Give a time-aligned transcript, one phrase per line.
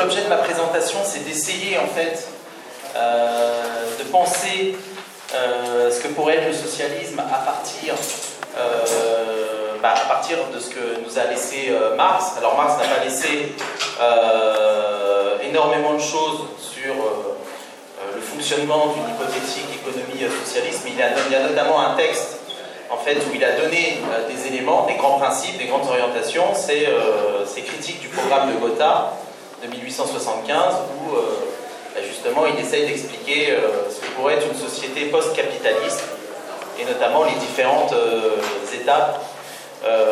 [0.00, 2.26] L'objet de ma présentation, c'est d'essayer en fait
[2.96, 4.74] euh, de penser
[5.34, 7.94] euh, ce que pourrait être le socialisme à partir,
[8.56, 12.32] euh, bah, à partir de ce que nous a laissé Marx.
[12.38, 13.52] Alors Marx n'a pas laissé
[15.46, 16.94] énormément de choses sur
[18.14, 22.38] le fonctionnement d'une hypothétique économie socialiste, mais il, il y a notamment un texte
[22.88, 26.88] en fait, où il a donné des éléments, des grands principes, des grandes orientations, c'est
[27.46, 29.19] ces critiques du programme de Gotha
[29.62, 31.16] de 1875, où
[31.94, 36.04] bah, justement il essaye d'expliquer euh, ce que pourrait être une société post-capitaliste,
[36.78, 38.36] et notamment les différentes euh,
[38.72, 39.20] étapes
[39.84, 40.06] euh,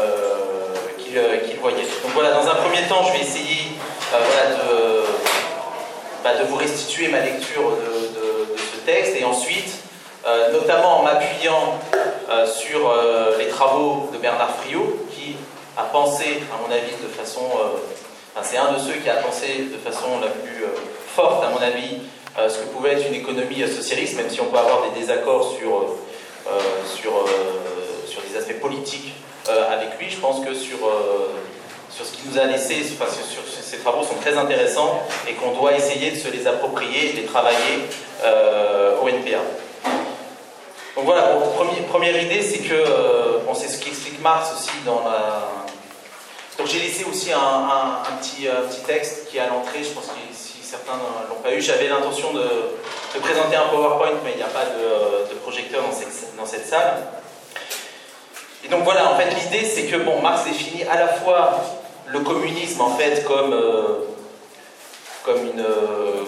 [0.98, 1.82] qu'il voyait.
[2.02, 3.72] Donc voilà, dans un premier temps, je vais essayer
[6.24, 9.70] bah, de, vous restituer ma lecture de, ce texte, et ensuite,
[10.52, 11.78] notamment en m'appuyant
[12.46, 12.94] sur
[13.38, 15.36] les travaux de Bernard Friot, qui
[15.76, 17.42] a pensé, à mon avis, de façon
[18.42, 20.68] c'est un de ceux qui a pensé de façon la plus euh,
[21.14, 21.98] forte, à mon avis,
[22.38, 25.00] euh, ce que pouvait être une économie euh, socialiste, même si on peut avoir des
[25.00, 25.96] désaccords sur,
[26.86, 27.12] sur,
[28.06, 29.12] sur des aspects politiques
[29.70, 30.08] avec lui.
[30.08, 30.78] Je pense que sur,
[31.90, 35.52] sur ce qu'il nous a laissé, enfin, sur, ces travaux sont très intéressants et qu'on
[35.52, 37.84] doit essayer de se les approprier, de les travailler
[39.02, 39.40] au NPA.
[40.96, 41.36] Donc voilà,
[41.90, 42.84] première idée, c'est que,
[43.54, 45.67] c'est ce qu'explique Marx aussi dans la,
[46.58, 50.12] donc j'ai laissé aussi un, petit, petit, texte qui est à l'entrée, je pense que
[50.32, 52.42] si certains ne l'ont pas eu, j'avais l'intention de,
[53.20, 57.06] présenter un PowerPoint, mais il n'y a pas de, projecteur dans cette, dans cette, salle.
[58.64, 61.62] Et donc voilà, en fait l'idée c'est que bon, Marx définit à la fois
[62.06, 64.04] le communisme en fait comme, euh,
[65.24, 66.24] comme, une, euh,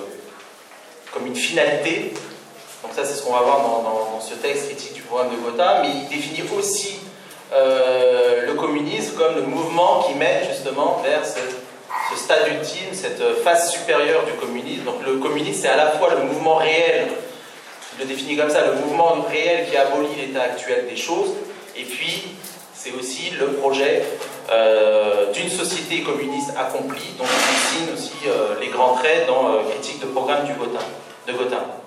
[1.12, 2.14] comme une finalité,
[2.84, 5.36] donc ça c'est ce qu'on va voir dans, dans, ce texte critique du programme de
[5.36, 7.00] Gotha, mais il définit aussi
[7.52, 11.40] euh, le communisme comme le mouvement qui mène justement vers ce,
[12.16, 14.84] stade ultime, cette phase supérieure du communisme.
[14.84, 17.08] Donc le communisme, c'est à la fois le mouvement réel,
[17.94, 21.34] il le définit comme ça, le mouvement réel qui abolit l'état actuel des choses,
[21.76, 22.34] et puis
[22.74, 24.02] c'est aussi le projet
[24.50, 30.00] euh, d'une société communiste accomplie, dont il dessine aussi euh, les grands traits dans Critique
[30.00, 31.79] de programme du de Gotin.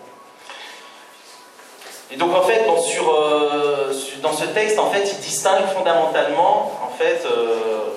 [2.12, 7.25] Et donc en fait, euh, dans ce texte, en fait, il distingue fondamentalement en fait,
[7.25, 7.90] euh,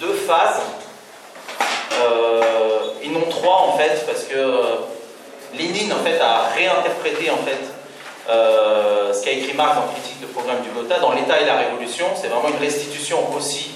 [0.00, 0.60] deux phases,
[2.00, 4.36] euh, et non trois en fait, parce que
[5.56, 7.60] Lénine en fait, a réinterprété en fait,
[8.26, 12.06] ce qu'a écrit Marx en critique de programme du Gotha dans l'État et la Révolution.
[12.20, 13.72] C'est vraiment une restitution aussi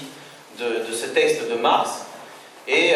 [0.59, 2.05] de, ce texte de Marx.
[2.67, 2.93] Et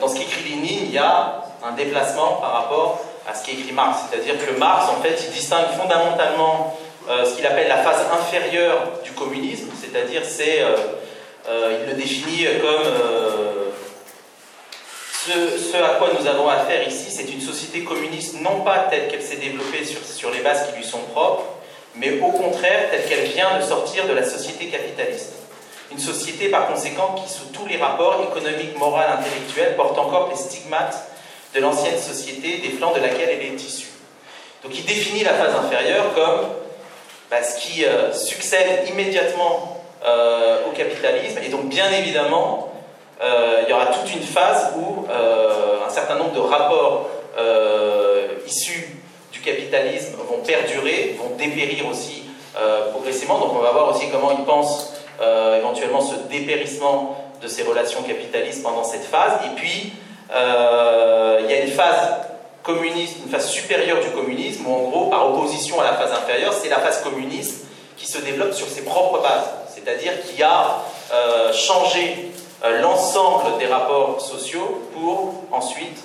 [0.00, 4.00] dans ce qu'écrit Lénine, il y a un déplacement par rapport à ce qu'écrit Marx.
[4.10, 6.76] C'est-à-dire que Marx, en fait, il distingue fondamentalement
[7.08, 10.74] euh, ce qu'il appelle la phase inférieure du communisme, c'est-à-dire c'est, euh,
[11.48, 12.82] euh, il le définit comme
[15.26, 19.22] ce, à quoi nous avons affaire ici, c'est une société communiste non pas telle qu'elle
[19.22, 21.44] s'est développée sur, sur les bases qui lui sont propres,
[21.94, 25.34] mais au contraire telle qu'elle vient de sortir de la société capitaliste.
[25.92, 30.36] Une société par conséquent qui, sous tous les rapports économiques, moraux, intellectuels, porte encore les
[30.36, 31.06] stigmates
[31.54, 33.88] de l'ancienne société des flancs de laquelle elle est issue.
[34.62, 36.48] Donc il définit la phase inférieure comme
[37.30, 42.72] bah, ce qui euh, succède immédiatement euh, au capitalisme, et donc bien évidemment,
[43.22, 47.08] euh, il y aura toute une phase où un certain nombre de rapports
[48.46, 48.96] issus
[49.32, 52.24] du capitalisme vont perdurer, vont dépérir aussi
[52.92, 53.38] progressivement.
[53.38, 54.92] Donc on va voir aussi comment il pense
[55.58, 59.32] éventuellement ce dépérissement de ces relations capitalistes pendant cette phase.
[59.46, 59.92] Et puis,
[60.34, 62.12] il y a une phase
[62.62, 66.52] communiste, une phase supérieure du communisme, où en gros, par opposition à la phase inférieure,
[66.52, 70.78] c'est la phase communiste qui se développe sur ses propres bases, c'est-à-dire qui a
[71.12, 72.30] euh, changé
[72.64, 75.98] euh, l'ensemble des rapports sociaux pour ensuite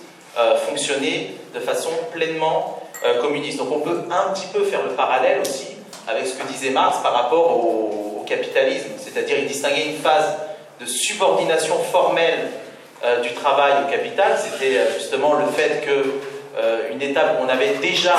[0.67, 2.79] fonctionner de façon pleinement
[3.19, 3.57] communiste.
[3.57, 5.67] Donc on peut un petit peu faire le parallèle aussi
[6.07, 10.37] avec ce que disait Marx par rapport au capitalisme, c'est-à-dire il distinguait une phase
[10.79, 12.51] de subordination formelle
[13.01, 16.11] euh, du travail au capital, c'était euh, justement le fait qu'une
[16.57, 18.15] euh, étape où on avait déjà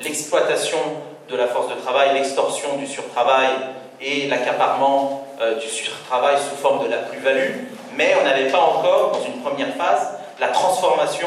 [0.00, 0.78] l'exploitation
[1.28, 3.50] de la force de travail, l'extorsion du surtravail
[4.00, 5.26] et l'accaparement
[5.60, 7.64] du surtravail sous forme de la plus-value,
[7.96, 11.26] mais on n'avait pas encore, dans une première phase, la transformation,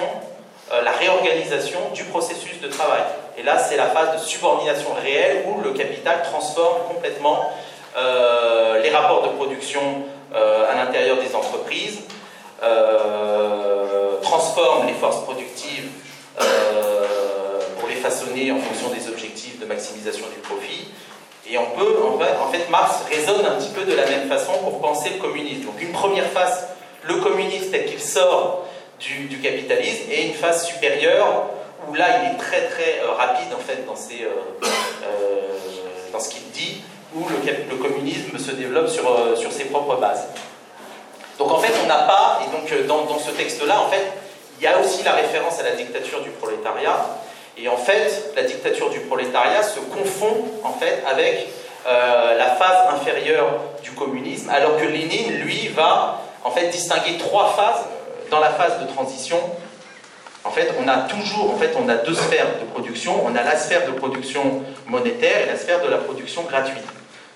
[0.71, 3.01] la réorganisation du processus de travail.
[3.37, 7.51] Et là, c'est la phase de subordination réelle où le capital transforme complètement
[8.81, 9.81] les rapports de production
[10.33, 11.99] à l'intérieur des entreprises,
[12.63, 15.89] euh, transforme les forces productives
[16.41, 20.87] euh, pour les façonner en fonction des objectifs de maximisation du profit.
[21.49, 24.79] Et on peut, en fait, Marx raisonne un petit peu de la même façon pour
[24.81, 25.65] penser le communisme.
[25.65, 26.67] Donc une première phase
[27.03, 28.67] le communisme tel qu'il sort
[28.99, 31.45] du, capitalisme, et une phase supérieure
[31.87, 34.27] où là il est très très rapide en fait dans, ses,
[36.11, 36.81] dans ce qu'il dit,
[37.15, 40.27] où le, communisme se développe sur, sur ses propres bases.
[41.39, 44.11] Donc en fait, on n'a pas, et donc dans, dans ce texte-là, en fait,
[44.59, 46.97] il y a aussi la référence à la dictature du prolétariat,
[47.57, 51.47] et en fait, la dictature du prolétariat se confond en fait avec
[51.87, 57.53] euh, la phase inférieure du communisme, alors que Lénine, lui, va en fait distinguer trois
[57.53, 57.85] phases
[58.29, 59.39] dans la phase de transition.
[60.43, 63.21] En fait, on a toujours, en fait, on a deux sphères de production.
[63.25, 66.83] On a la sphère de production monétaire et la sphère de la production gratuite.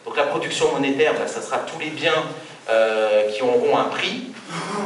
[0.06, 2.24] Donc la production monétaire, ben, ça sera tous les biens
[2.70, 4.32] euh, qui auront un prix,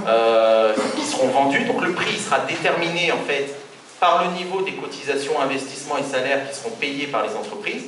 [0.07, 1.63] euh, qui seront vendus.
[1.65, 3.53] Donc le prix sera déterminé en fait
[3.99, 7.85] par le niveau des cotisations, investissements et salaires qui seront payés par les entreprises,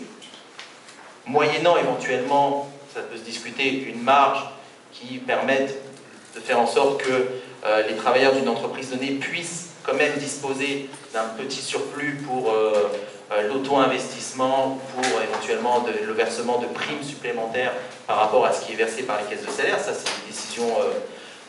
[1.25, 4.45] moyennant éventuellement, ça peut se discuter, une marge
[4.91, 5.81] qui permette
[6.35, 7.27] de faire en sorte que
[7.65, 12.53] euh, les travailleurs d'une entreprise donnée puissent quand même disposer d'un petit surplus pour
[13.47, 17.73] l'auto-investissement, pour éventuellement le versement de primes supplémentaires
[18.07, 19.79] par rapport à ce qui est versé par les caisses de salaire.
[19.79, 20.65] Ça, c'est une décision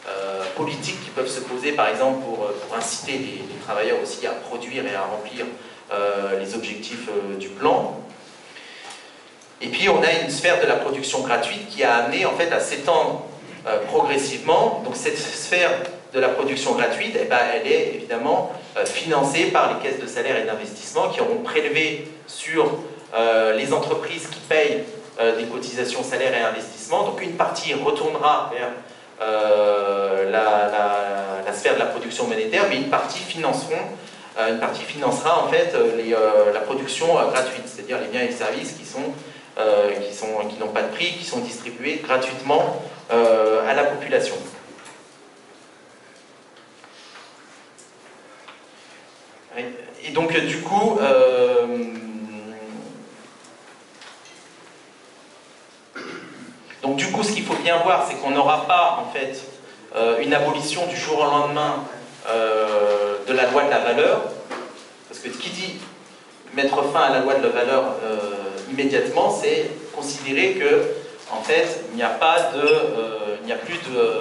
[0.08, 4.30] euh, politiques qui peuvent se poser, par exemple, pour, euh, inciter les, travailleurs aussi à
[4.30, 5.44] produire et à remplir
[5.92, 8.00] euh, les objectifs du plan.
[9.60, 12.50] Et puis, on a une sphère de la production gratuite qui a amené en fait
[12.50, 13.26] à s'étendre
[13.88, 14.82] progressivement.
[14.84, 15.70] Donc, cette sphère
[16.12, 18.52] de la production gratuite, eh ben, elle est évidemment
[18.84, 22.78] financée par les caisses de salaire et d'investissement qui auront prélevé sur
[23.56, 24.84] les entreprises qui payent
[25.38, 27.04] des cotisations salaires et investissements.
[27.04, 28.70] Donc une partie retournera vers
[29.20, 33.18] euh, la, sphère de la production monétaire, mais une partie
[34.38, 34.56] euh,
[34.86, 38.86] financera en fait euh, la production gratuite, c'est-à-dire les biens et services qui
[40.48, 44.36] qui n'ont pas de prix, qui sont distribués gratuitement à la population.
[49.56, 50.99] Et donc du coup,
[56.82, 59.43] Donc du coup, ce qu'il faut bien voir, c'est qu'on n'aura pas en fait
[59.94, 61.85] euh, une abolition du jour au lendemain
[62.29, 64.23] euh, de la loi de la valeur,
[65.08, 65.75] parce que qui dit
[66.55, 68.19] mettre fin à la loi de la valeur euh,
[68.70, 70.88] immédiatement, c'est considérer que
[71.31, 72.69] en fait, il n'y a pas de,
[73.43, 74.12] il n'y a plus de,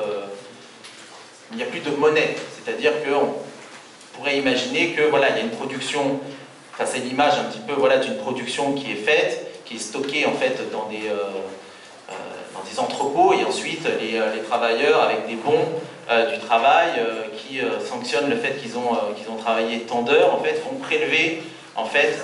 [1.51, 3.33] il n'y a plus de monnaie, c'est-à-dire qu'on
[4.13, 6.19] pourrait imaginer que voilà, il y a une production,
[6.73, 10.25] enfin c'est l'image un petit peu voilà d'une production qui est faite, qui est stockée
[10.25, 11.09] en fait dans des
[12.69, 15.65] des entrepôts et ensuite les, euh, travailleurs avec des bons
[16.09, 20.33] euh, du travail euh, qui sanctionnent le fait qu'ils ont, qu'ils ont travaillé tant d'heures
[20.33, 21.43] en fait vont prélever
[21.75, 22.19] en fait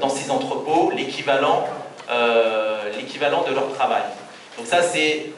[0.00, 1.66] dans ces entrepôts l'équivalent
[2.10, 4.02] de leur travail.
[4.56, 5.30] Donc ça c'est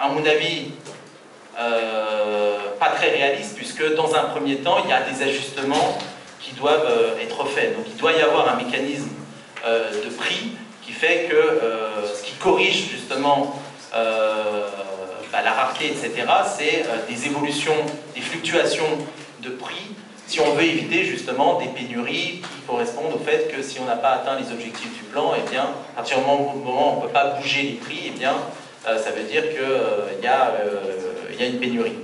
[0.00, 0.72] à mon avis
[2.82, 5.98] pas très réaliste puisque dans un premier temps il y a des ajustements
[6.40, 6.88] qui doivent
[7.20, 7.76] être faits.
[7.76, 9.10] Donc il doit y avoir un mécanisme
[9.64, 10.52] de prix
[10.82, 13.56] qui fait que euh, ce qui corrige justement
[13.94, 14.68] euh,
[15.30, 16.12] bah, la rareté, etc.,
[16.56, 17.76] c'est euh, des évolutions,
[18.14, 18.98] des fluctuations
[19.40, 19.94] de prix,
[20.26, 23.96] si on veut éviter justement des pénuries qui correspondent au fait que si on n'a
[23.96, 26.96] pas atteint les objectifs du plan, et eh bien, à partir du moment où on
[26.96, 28.34] ne peut pas bouger les prix, et eh bien,
[28.84, 31.96] ça veut dire qu'il y, y a une pénurie.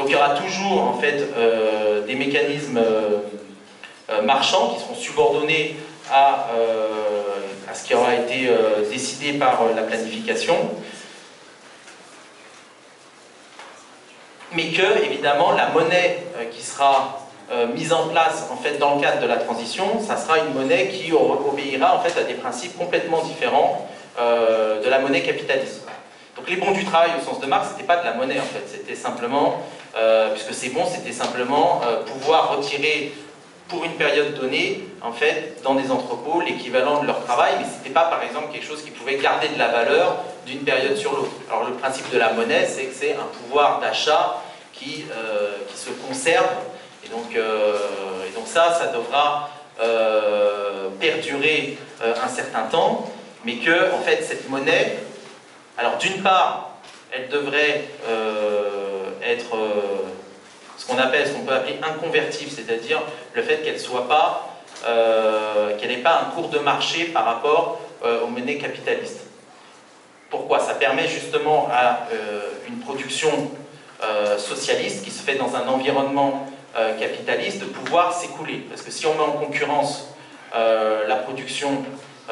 [0.00, 1.28] Donc il y aura toujours en fait
[2.06, 2.80] des mécanismes
[4.24, 5.76] marchands qui seront subordonnés
[6.10, 6.48] à
[7.70, 10.56] à ce qui aura été euh, décidé par euh, la planification.
[14.52, 17.16] Mais que, évidemment, la monnaie euh, qui sera
[17.74, 20.86] mise en place en fait dans le cadre de la transition, ça sera une monnaie
[20.86, 25.84] qui obéira en fait à des principes complètement différents de la monnaie capitaliste.
[26.36, 28.44] Donc les bons du travail au sens de Marx, c'était pas de la monnaie en
[28.44, 29.62] fait, c'était simplement,
[30.32, 33.12] puisque c'est bon, c'était simplement pouvoir retirer
[33.70, 37.78] pour une période donnée, en fait, dans des entrepôts, l'équivalent de leur travail, mais ce
[37.78, 41.14] n'était pas, par exemple, quelque chose qui pouvait garder de la valeur d'une période sur
[41.14, 41.30] l'autre.
[41.48, 44.42] Alors, le principe de la monnaie, c'est que c'est un pouvoir d'achat
[44.72, 46.48] qui, euh, qui se conserve,
[47.04, 47.76] et donc, euh,
[48.28, 53.08] et donc ça, ça devra euh, perdurer un certain temps,
[53.44, 54.98] mais que, en fait, cette monnaie,
[55.78, 56.72] alors d'une part,
[57.12, 57.84] elle devrait
[59.22, 59.56] être
[60.80, 63.02] ce qu'on appelle, ce qu'on peut appeler inconvertible, c'est-à-dire
[63.34, 67.80] le fait qu'elle soit pas, euh, qu'elle n'ait pas un cours de marché par rapport
[68.02, 69.20] euh, aux monnaies capitalistes.
[70.30, 70.58] Pourquoi?
[70.58, 73.50] Ça permet justement à euh, une production
[74.38, 76.46] socialiste qui se fait dans un environnement
[76.98, 78.64] capitaliste de pouvoir s'écouler.
[78.70, 80.14] Parce que si on met en concurrence
[80.54, 81.84] la production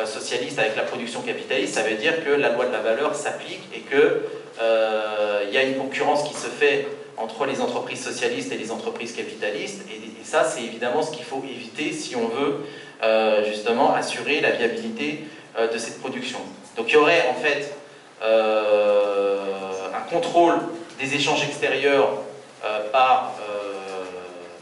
[0.06, 3.68] socialiste avec la production capitaliste, ça veut dire que la loi de la valeur s'applique
[3.74, 4.22] et que
[4.60, 9.12] il y a une concurrence qui se fait entre les entreprises socialistes et les entreprises
[9.14, 12.66] capitalistes, et, ça c'est évidemment ce qu'il faut éviter si on veut
[13.46, 15.24] justement assurer la viabilité
[15.56, 16.38] de cette production.
[16.76, 17.74] Donc il y aurait en fait
[18.22, 20.56] un contrôle
[21.00, 22.10] des échanges extérieurs
[22.92, 23.34] par,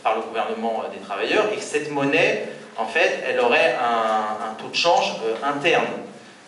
[0.04, 2.48] par le gouvernement des travailleurs, et cette monnaie
[2.78, 5.86] en fait, elle aurait un, taux de change euh, interne.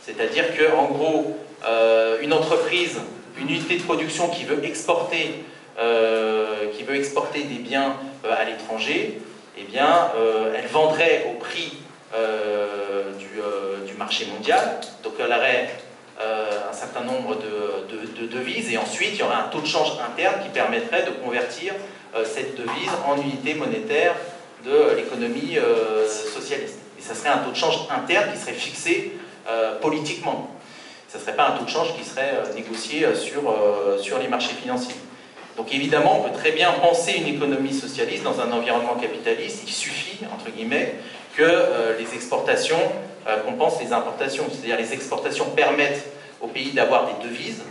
[0.02, 1.37] C'est-à-dire qu'en gros,
[1.67, 2.99] euh, une entreprise,
[3.40, 5.45] une unité de production qui veut exporter,
[5.78, 6.66] euh,
[7.35, 7.95] des biens
[8.28, 9.21] à l'étranger,
[9.57, 10.11] eh bien,
[10.57, 11.78] elle vendrait au prix
[13.18, 14.80] du, marché mondial.
[15.02, 15.68] Donc, elle aurait
[16.18, 20.42] un certain nombre de, devises et ensuite, il y aurait un taux de change interne
[20.42, 21.75] qui permettrait de convertir
[22.25, 24.14] cette devise en unité monétaire
[24.64, 26.78] de l'économie euh, socialiste.
[26.99, 29.12] Et ça serait un taux de change interne qui serait fixé
[29.49, 30.50] euh, politiquement.
[31.09, 33.55] Ça ne serait pas un taux de change qui serait euh, négocié sur,
[34.00, 34.95] sur les marchés financiers.
[35.57, 39.62] Donc évidemment, on peut très bien penser une économie socialiste dans un environnement capitaliste.
[39.67, 40.95] Il suffit, entre guillemets,
[41.37, 42.79] que les exportations
[43.45, 44.45] compensent les importations.
[44.50, 46.07] C'est-à-dire les exportations permettent
[46.41, 47.65] au pays d'avoir des devises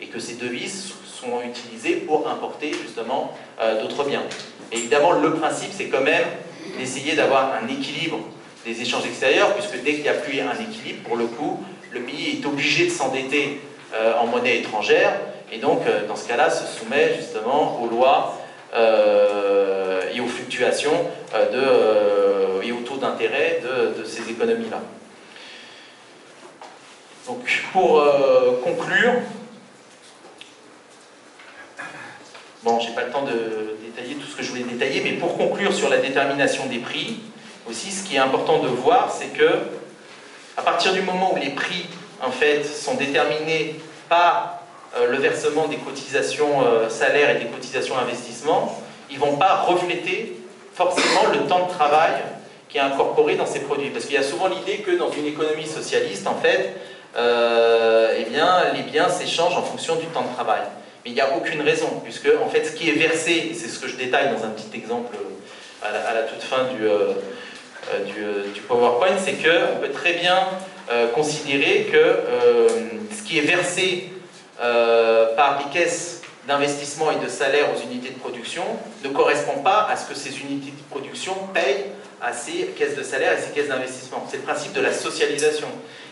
[0.00, 3.36] et que ces devises sont utilisées pour importer justement
[3.82, 4.22] d'autres biens
[4.74, 6.24] évidemment, le principe, c'est quand même
[6.78, 8.18] d'essayer d'avoir un équilibre
[8.64, 11.62] des échanges extérieurs, puisque dès qu'il n'y a plus un équilibre, pour le coup,
[11.94, 13.60] le pays est obligé de s'endetter
[13.94, 15.14] euh, en monnaie étrangère,
[15.52, 18.38] et donc, euh, dans ce cas-là, se soumet justement aux lois
[18.74, 21.06] euh, et aux fluctuations
[22.62, 24.80] et aux taux d'intérêt de, de, ces économies-là.
[27.26, 28.02] Donc, pour
[28.62, 29.14] conclure,
[32.62, 35.36] Bon, j'ai pas le temps de détailler tout ce que je voulais détailler, mais pour
[35.36, 37.20] conclure sur la détermination des prix,
[37.68, 39.58] aussi, ce qui est important de voir, c'est que
[40.56, 41.86] à partir du moment où les prix,
[42.64, 43.76] sont déterminés
[44.08, 44.60] par
[44.96, 48.80] euh, le versement des cotisations euh, salaires et des cotisations investissement,
[49.10, 50.38] ils vont pas refléter
[50.72, 52.12] forcément le temps de travail
[52.68, 53.90] qui est incorporé dans ces produits.
[53.90, 56.74] Parce qu'il y a souvent l'idée que dans une économie socialiste, en fait,
[57.16, 60.62] euh, eh bien, les biens s'échangent en fonction du temps de travail.
[61.04, 63.78] Mais il n'y a aucune raison, puisque en fait ce qui est versé, c'est ce
[63.78, 65.14] que je détaille dans un petit exemple
[65.82, 66.88] à la, toute fin du,
[67.92, 70.38] euh, euh, euh, du, PowerPoint, c'est qu'on peut très bien
[71.14, 72.18] considérer que
[73.10, 74.10] ce qui est versé
[74.58, 78.64] par les caisses d'investissement et de salaire aux unités de production
[79.02, 81.86] ne correspond pas à ce que ces unités de production payent
[82.20, 84.26] à ces caisses de salaire et ces caisses d'investissement.
[84.30, 85.68] C'est le principe de la socialisation.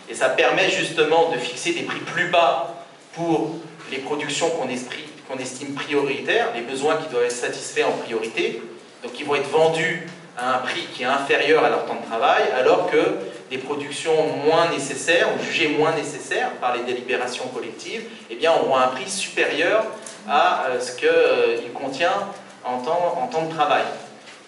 [0.09, 3.57] Et ça permet justement de fixer des prix plus bas pour
[3.91, 8.62] les productions qu'on estime prioritaires, les besoins qui doivent être satisfaits en priorité,
[9.02, 10.07] donc ils vont être vendus
[10.39, 13.19] à un prix qui est inférieur à leur temps de travail, alors que
[13.51, 14.15] des productions
[14.47, 19.11] moins nécessaires ou jugées moins nécessaires par les délibérations collectives, eh bien, auront un prix
[19.11, 19.85] supérieur
[20.29, 22.12] à euh, ce qu'il euh, contient
[22.65, 23.83] en temps, de travail.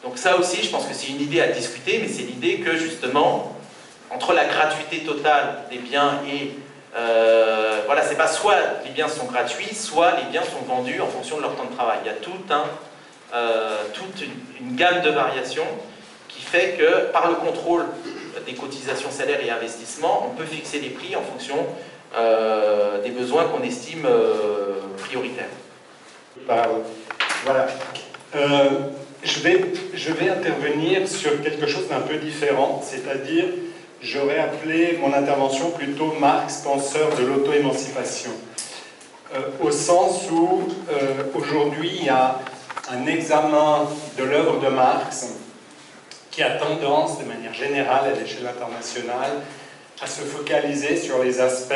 [0.02, 2.76] Donc ça aussi, je pense que c'est une idée à discuter, mais c'est l'idée que
[2.76, 3.56] justement,
[4.10, 6.52] entre la gratuité totale des biens et
[6.96, 11.08] euh, voilà, c'est pas soit les biens sont gratuits, soit les biens sont vendus en
[11.08, 11.98] fonction de leur temps de travail.
[12.04, 12.64] Il y a tout un,
[13.92, 15.66] toute une, gamme de variations
[16.28, 17.84] qui fait que par le contrôle
[18.46, 21.56] des cotisations salaires et investissements, on peut fixer les prix en fonction
[22.16, 24.08] euh, des besoins qu'on estime
[24.98, 25.50] prioritaires.
[26.46, 27.66] Voilà.
[29.22, 29.64] je, vais,
[29.94, 33.44] je vais intervenir sur quelque chose d'un peu différent, c'est-à-dire
[34.04, 38.30] j'aurais appelé mon intervention plutôt Marx, penseur de l'auto-émancipation.
[39.34, 42.38] Euh, au sens où euh, aujourd'hui il y a
[42.90, 43.88] un examen
[44.18, 45.26] de l'œuvre de Marx
[46.30, 49.40] qui a tendance, de manière générale à l'échelle internationale,
[50.02, 51.74] à se focaliser sur les aspects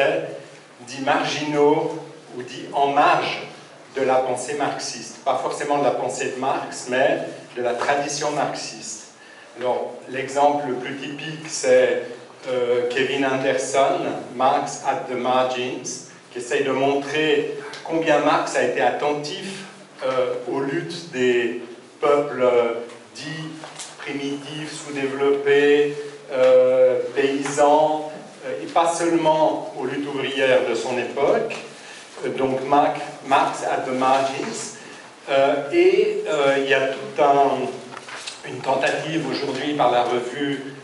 [0.86, 1.98] dits marginaux
[2.36, 3.42] ou dits en marge
[3.96, 5.18] de la pensée marxiste.
[5.24, 7.20] Pas forcément de la pensée de Marx, mais
[7.56, 9.12] de la tradition marxiste.
[9.58, 12.02] Alors, l'exemple le plus typique, c'est
[12.48, 14.00] euh, Kevin Anderson,
[14.36, 19.67] Marx at the Margins, qui essaye de montrer combien Marx a été attentif
[20.04, 21.62] euh, aux luttes des
[22.00, 22.74] peuples euh,
[23.14, 23.48] dits
[23.98, 25.94] primitifs, sous-développés,
[27.14, 28.12] paysans,
[28.62, 31.56] et pas seulement aux luttes ouvrières de son époque.
[32.36, 34.76] donc Marx at the Margins.
[35.72, 36.22] et
[36.58, 37.20] il y a toute
[38.46, 40.74] une tentative aujourd'hui par la revue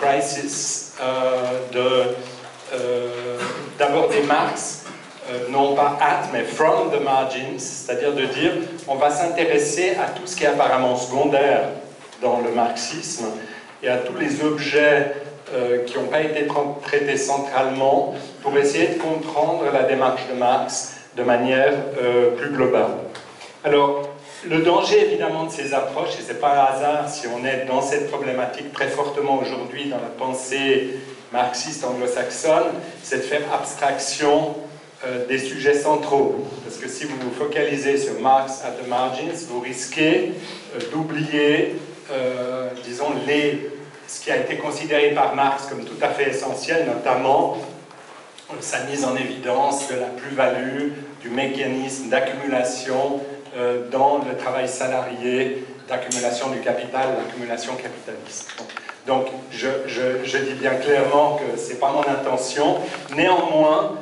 [0.00, 2.12] Crisis euh,
[2.72, 3.38] euh,
[3.78, 4.83] d'aborder Marx,
[5.30, 8.52] euh, non pas at, mais from the margins, c'est-à-dire de dire
[8.88, 11.68] on va s'intéresser à tout ce qui est apparemment secondaire
[12.20, 13.26] dans le marxisme
[13.82, 15.12] et à tous les objets
[15.86, 16.48] qui n'ont pas été
[16.82, 21.74] traités centralement pour essayer de comprendre la démarche de Marx de manière
[22.36, 22.94] plus globale.
[23.62, 24.14] Alors,
[24.46, 27.64] le danger évidemment de ces approches, et ce n'est pas un hasard si on est
[27.66, 30.98] dans cette problématique très fortement aujourd'hui dans la pensée
[31.32, 34.54] marxiste anglo-saxonne, c'est de faire abstraction
[35.06, 36.46] euh, des sujets centraux.
[36.64, 40.32] Parce que si vous vous focalisez sur Marx at the margins, vous risquez
[40.74, 41.76] euh, d'oublier,
[42.10, 43.70] euh, disons, les,
[44.06, 47.58] ce qui a été considéré par Marx comme tout à fait essentiel, notamment
[48.60, 53.20] sa mise en évidence de la plus-value, du mécanisme d'accumulation
[53.90, 58.50] dans le travail salarié, d'accumulation du capital, d'accumulation capitaliste.
[59.06, 62.76] Donc, je, je, dis bien clairement que ce n'est pas mon intention.
[63.14, 63.98] Néanmoins,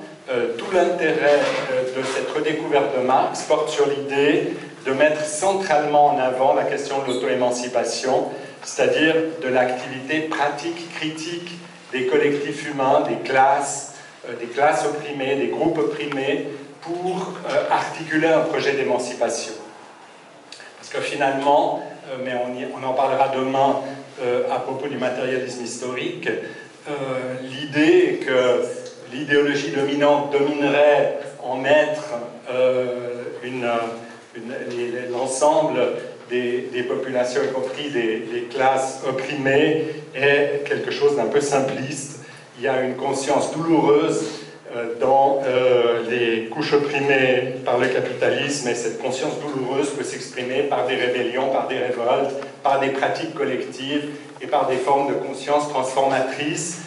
[0.56, 1.40] tout l'intérêt
[1.72, 4.54] euh, de cette redécouverte de Marx porte sur l'idée
[4.86, 8.30] de mettre centralement en avant la question de l'auto-émancipation,
[8.62, 11.52] c'est-à-dire de l'activité pratique, critique
[11.92, 13.94] des collectifs humains, des classes,
[14.28, 16.48] euh, des classes opprimées, des groupes opprimés,
[16.80, 17.34] pour
[17.70, 19.52] articuler un projet d'émancipation.
[20.78, 21.80] Parce que finalement,
[22.24, 23.76] mais on, on, en parlera demain
[24.50, 26.28] à propos du matérialisme historique,
[27.44, 28.64] l'idée est que
[29.12, 32.14] l'idéologie dominante dominerait en maître
[32.50, 33.22] euh,
[35.10, 35.78] l'ensemble
[36.30, 42.20] des, populations, y compris des, classes opprimées, est quelque chose d'un peu simpliste.
[42.58, 44.24] Il y a une conscience douloureuse
[44.74, 50.62] euh, dans euh, les couches opprimées par le capitalisme, et cette conscience douloureuse peut s'exprimer
[50.62, 54.08] par des rébellions, par des révoltes, par des pratiques collectives
[54.40, 56.82] et par des formes de conscience transformatrices.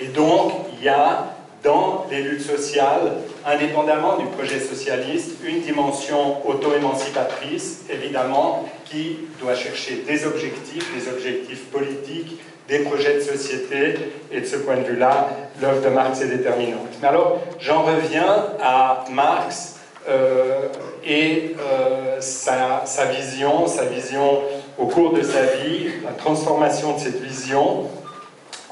[0.00, 3.12] Et donc, il y a dans les luttes sociales,
[3.46, 11.64] indépendamment du projet socialiste, une dimension auto-émancipatrice, évidemment, qui doit chercher des objectifs, des objectifs
[11.66, 13.94] politiques, des projets de société,
[14.30, 15.28] et de ce point de vue-là,
[15.60, 16.88] l'œuvre de Marx est déterminante.
[17.02, 19.76] Mais alors, j'en reviens à Marx
[20.08, 20.68] euh,
[21.04, 24.40] et euh, sa, sa, vision, sa vision
[24.78, 27.88] au cours de sa vie, la transformation de cette vision,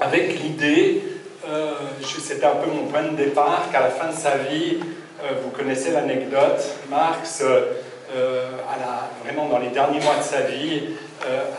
[0.01, 1.03] avec l'idée
[1.49, 1.73] euh,
[2.23, 4.79] c'était un peu mon point de départ, qu'à la fin de sa vie,
[5.23, 8.51] euh, vous connaissez l'anecdote, Marx, euh,
[9.25, 10.83] vraiment dans les derniers mois de sa vie,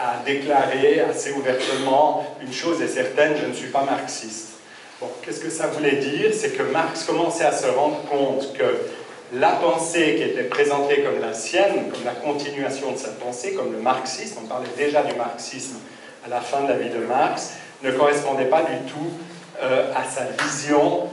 [0.02, 4.54] a déclaré assez ouvertement une chose est certaine, je ne suis pas marxiste.
[4.99, 6.32] Bon, qu'est-ce que ça voulait dire?
[6.34, 8.63] C'est que Marx commençait à se rendre compte que
[9.34, 13.71] la pensée qui était présentée comme la sienne, comme la continuation de sa pensée, comme
[13.73, 15.78] le marxisme, on parlait déjà du marxisme
[16.25, 17.52] à la fin de la vie de Marx,
[17.84, 19.12] ne correspondait pas du tout
[19.62, 21.10] euh, à sa vision,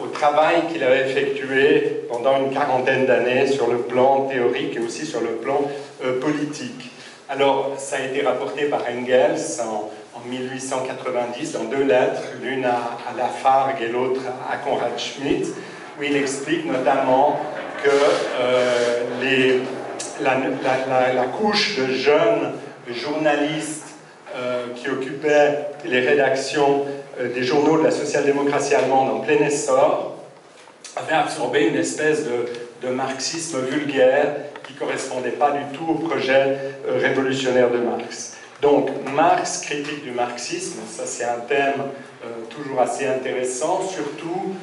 [0.00, 5.04] au travail qu'il avait effectué pendant une quarantaine d'années sur le plan théorique et aussi
[5.04, 5.60] sur le plan
[6.04, 6.92] euh, politique.
[7.28, 9.90] Alors, ça a été rapporté par Engels en,
[10.28, 15.46] 1890 dans deux lettres, l'une à, Lafargue et l'autre à Conrad Schmitt,
[15.98, 17.40] où il explique notamment
[17.82, 19.58] que euh,
[20.20, 22.52] la, couche de jeunes
[22.92, 23.86] journalistes
[24.76, 26.84] qui occupaient les rédactions
[27.28, 30.16] des journaux de la social-démocratie allemande en plein essor,
[30.96, 36.56] avait absorbé une espèce de, marxisme vulgaire qui ne correspondait pas du tout au projet
[36.88, 38.38] euh, révolutionnaire de Marx.
[38.62, 41.82] Donc Marx, critique du marxisme, ça c'est un thème
[42.24, 44.54] euh, toujours assez intéressant, surtout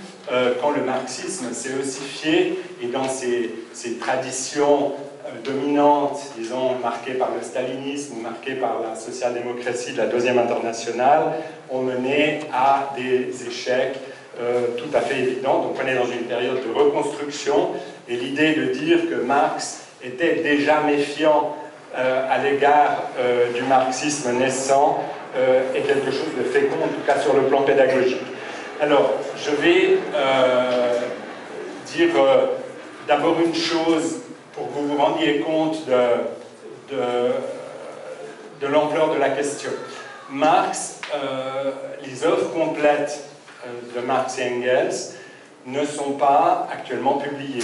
[0.62, 4.91] quand le marxisme s'est ossifié et dans ses traditions
[5.44, 11.34] dominantes, disons, marquées par le stalinisme ou marquées par la social-démocratie de la Deuxième Internationale,
[11.70, 13.98] ont mené à des échecs
[14.40, 15.63] euh, tout à fait évidents.
[15.63, 17.72] Donc on est dans une période de reconstruction
[18.08, 21.56] et l'idée de dire que Marx était déjà méfiant
[21.98, 25.04] euh, à l'égard euh, du marxisme naissant
[25.76, 28.24] est quelque chose de fécond, en tout cas sur le plan pédagogique.
[28.82, 30.00] Alors, je vais
[31.94, 32.10] dire
[33.08, 34.22] d'abord une chose
[34.58, 35.86] pour que vous vous rendiez compte
[36.89, 36.98] de,
[38.67, 39.70] l'ampleur de la question.
[40.32, 41.72] Marx, euh,
[42.04, 43.24] les œuvres complètes
[43.65, 45.13] euh, de Marx et Engels
[45.67, 47.63] ne sont pas actuellement publiées.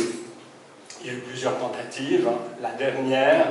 [1.02, 2.30] Il y a eu plusieurs tentatives.
[2.62, 3.48] La dernière,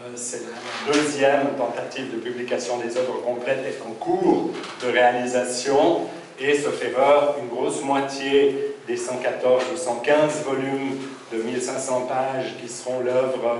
[0.00, 4.50] euh, c'est la deuxième tentative de publication des œuvres complètes, est en cours
[4.82, 6.08] de réalisation
[6.40, 10.98] et sauf erreur, une grosse moitié des 114 ou 115 volumes
[11.32, 13.56] de 1500 pages qui seront l'œuvre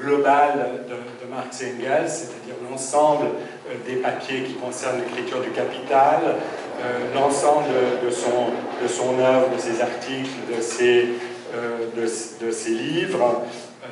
[0.00, 6.18] globale de, Marx et Engels, c'est-à-dire l'ensemble euh, des papiers qui concernent l'écriture du capital,
[6.24, 7.68] euh, l'ensemble
[8.04, 8.48] de son,
[8.82, 11.08] de œuvre, de ses articles, de ses,
[11.54, 13.42] euh, de, ses livres,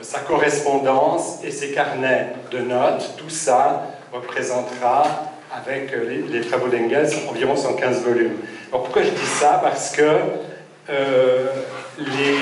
[0.03, 5.05] sa correspondance et ses carnets de notes, tout ça représentera
[5.55, 5.93] avec
[6.31, 8.39] les, travaux d'Engels environ 115 volumes.
[8.71, 9.61] Alors pourquoi je dis ça?
[9.63, 10.03] Parce que
[11.99, 12.37] les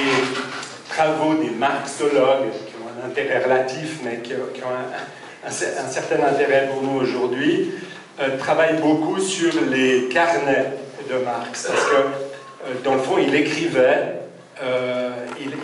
[0.89, 4.69] travaux des marxologues, qui ont un intérêt relatif, mais qui, ont
[5.47, 7.73] un, certain intérêt pour nous aujourd'hui,
[8.19, 10.73] euh, travaillent beaucoup sur les carnets
[11.09, 11.67] de Marx.
[11.67, 14.15] Parce que, euh, dans le fond, il écrivait,
[14.63, 15.11] euh,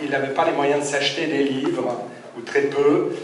[0.03, 2.03] il n'avait pas les moyens de s'acheter des livres,
[2.37, 3.15] ou très peu,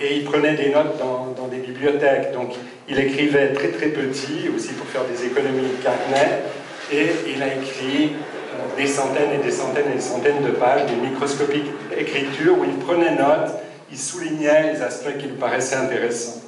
[0.00, 2.32] et il prenait des notes dans, des bibliothèques.
[2.32, 2.54] Donc,
[2.88, 6.42] il écrivait très très petit, aussi pour faire des économies de carnet,
[6.92, 8.12] et il a écrit
[8.76, 12.76] des centaines et des centaines et des centaines de pages, des microscopiques écritures où il
[12.78, 13.52] prenait note,
[13.90, 16.42] il soulignait les aspects qui lui paraissaient intéressants.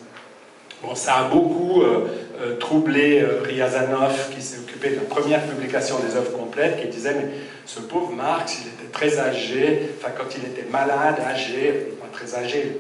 [0.83, 2.07] Bon, ça a beaucoup euh,
[2.41, 6.87] euh, troublé euh, Riazanov, qui s'est occupé de la première publication des œuvres complètes, qui
[6.87, 7.29] disait Mais
[7.67, 12.79] ce pauvre Marx, il était très âgé, enfin, quand il était malade, âgé, très âgé,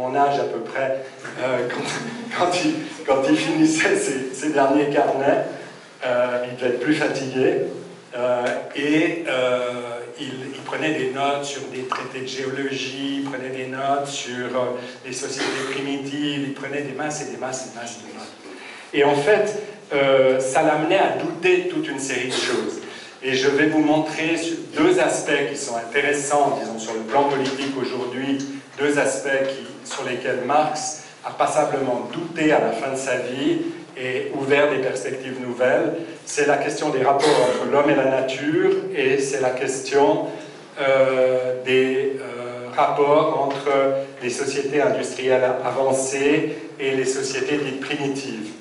[0.00, 1.04] mon âge à peu près,
[1.38, 2.74] quand, il,
[3.06, 5.44] quand, il, finissait ses, derniers carnets,
[6.02, 7.66] il devait être plus fatigué.
[8.16, 13.66] Euh, et euh, il, prenait des notes sur des traités de géologie, il prenait des
[13.66, 17.78] notes sur euh, les sociétés primitives, il prenait des masses et des masses et des
[17.78, 18.28] masses de notes.
[18.92, 19.62] Et en fait,
[20.40, 22.80] ça l'amenait à douter toute une série de choses.
[23.22, 24.36] Et je vais vous montrer
[24.76, 28.38] deux aspects qui sont intéressants, disons, sur le plan politique aujourd'hui,
[28.80, 29.28] deux aspects
[29.84, 33.58] sur lesquels Marx a passablement douté à la fin de sa vie
[33.96, 35.94] et ouvert des perspectives nouvelles.
[36.24, 40.26] C'est la question des rapports entre l'homme et la nature et c'est la question
[40.80, 43.68] euh, des euh, rapports entre
[44.22, 48.52] les sociétés industrielles avancées et les sociétés dites primitives.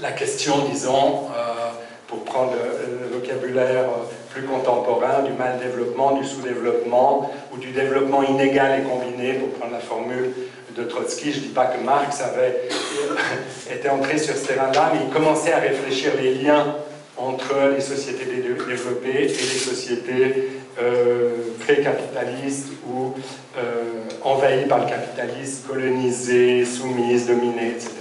[0.00, 1.72] La question, disons, euh,
[2.06, 3.88] pour prendre le, vocabulaire
[4.36, 9.72] plus contemporain, du mal développement, du sous-développement ou du développement inégal et combiné, pour prendre
[9.72, 10.30] la formule
[10.76, 11.32] de Trotsky.
[11.32, 12.68] Je ne dis pas que Marx avait
[13.74, 16.76] été entré sur ce terrain-là, mais il commençait à réfléchir les liens
[17.16, 20.48] entre les sociétés développées et les sociétés
[20.82, 23.14] euh, pré-capitalistes ou
[23.56, 23.84] euh,
[24.22, 27.92] envahies par le capitalisme, colonisées, soumises, dominées, etc.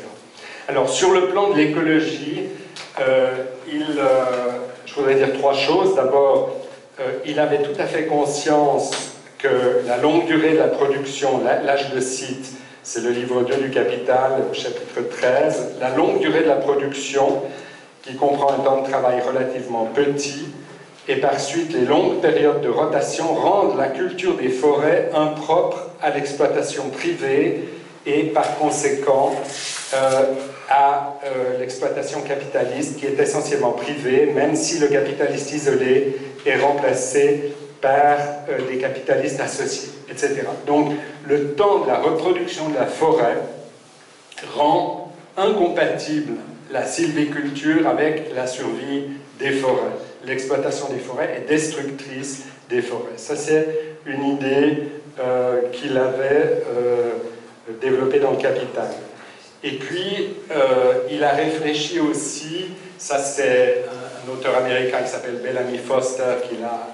[0.67, 2.41] Alors, sur le plan de l'écologie,
[3.00, 4.02] euh, il,
[4.95, 5.95] voudrais dire trois choses.
[5.95, 6.51] D'abord,
[7.25, 8.91] il avait tout à fait conscience
[9.38, 12.53] que la longue durée de la production, là je le cite,
[12.84, 15.77] c'est le livre 2 du Capital, chapitre 13.
[15.81, 17.41] La longue durée de la production,
[18.03, 20.45] qui comprend un temps de travail relativement petit,
[21.08, 26.12] et par suite les longues périodes de rotation rendent la culture des forêts impropre à
[26.12, 27.69] l'exploitation privée
[28.05, 29.34] et par conséquent
[29.93, 30.23] euh,
[30.69, 37.54] à euh, l'exploitation capitaliste qui est essentiellement privée, même si le capitaliste isolé est remplacé
[37.82, 38.17] par
[38.49, 40.41] euh, des capitalistes associés, etc.
[40.65, 40.93] Donc
[41.28, 43.38] le temps de la reproduction de la forêt
[44.56, 46.34] rend incompatible
[46.71, 49.06] la sylviculture avec la survie
[49.39, 49.82] des forêts.
[50.25, 53.17] L'exploitation des forêts est destructrice des forêts.
[53.17, 53.67] Ça, c'est
[54.08, 54.84] une idée
[55.19, 56.63] euh, qu'il avait
[57.82, 58.88] développée dans le Capital.
[59.65, 60.36] Et puis,
[61.10, 62.67] il a réfléchi aussi,
[62.99, 66.88] ça c'est un, auteur américain qui s'appelle Bellamy Foster qui l'a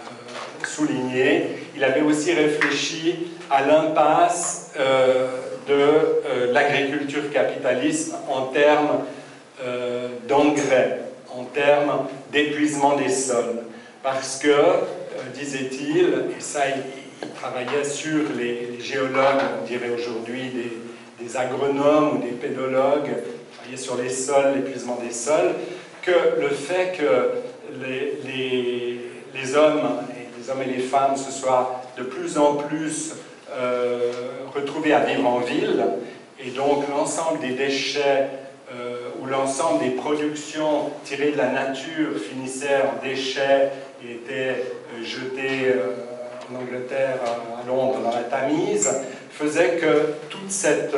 [0.66, 5.28] souligné, il avait aussi réfléchi à l'impasse euh,
[5.68, 9.06] de euh, l'agriculture capitaliste en termes
[9.64, 13.64] euh, d'engrais, en termes d'épuisement des sols.
[14.04, 14.56] Parce que,
[15.34, 20.78] disait-il, et ça il, travaillait sur les, géologues, on dirait aujourd'hui des,
[21.32, 23.12] des, agronomes ou des pédologues,
[23.54, 25.56] travaillait sur les sols, l'épuisement des sols,
[26.02, 27.32] que le fait que
[27.84, 30.02] les hommes
[30.62, 33.14] et les femmes se soient de plus en plus
[33.52, 34.12] euh,
[34.54, 35.86] retrouvés à vivre en ville,
[36.44, 38.30] et donc l'ensemble des déchets
[38.74, 43.70] euh, ou l'ensemble des productions tirées de la nature finissaient en déchets
[44.04, 44.64] et étaient
[44.96, 45.74] euh, jetés
[46.52, 48.90] en Angleterre, à Londres, dans la Tamise,
[49.42, 50.96] faisait que toute cette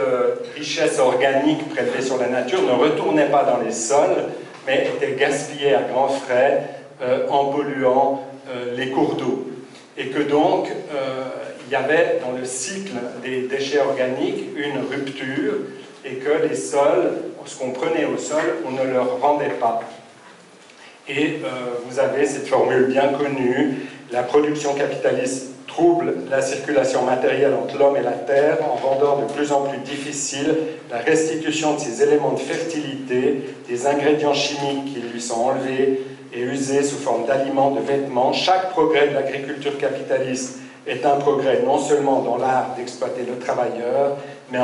[0.56, 4.30] richesse organique prélevée sur la nature ne retournait pas dans les sols,
[4.68, 6.70] mais était gaspillée à grands frais
[7.30, 9.48] en polluant euh, les cours d'eau.
[9.98, 11.24] Et que donc, euh,
[11.66, 12.92] il y avait dans le cycle
[13.24, 15.54] des déchets organiques une rupture
[16.04, 17.14] et que les sols,
[17.46, 19.82] ce qu'on prenait au sol, on ne leur rendait pas.
[21.08, 21.50] Et euh,
[21.86, 27.96] vous avez cette formule bien connue, la production capitaliste trouble la circulation matérielle entre l'homme
[27.98, 30.56] et la terre en rendant de plus en plus difficile
[30.92, 36.02] la restitution de ces éléments de fertilité, des ingrédients chimiques qui lui sont enlevés,
[36.34, 38.34] et usés sous forme d'aliments, de vêtements.
[38.34, 44.18] Chaque progrès de l'agriculture capitaliste est un progrès non seulement dans l'art d'exploiter le travailleur,
[44.52, 44.60] mais,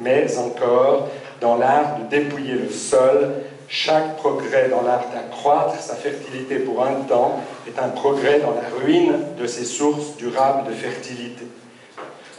[0.00, 1.08] mais encore
[1.40, 3.30] dans l'art de dépouiller le sol.
[3.72, 8.68] Chaque progrès dans l'art d'accroître sa fertilité pour un temps est un progrès dans la
[8.78, 11.46] ruine de ses sources durables de fertilité.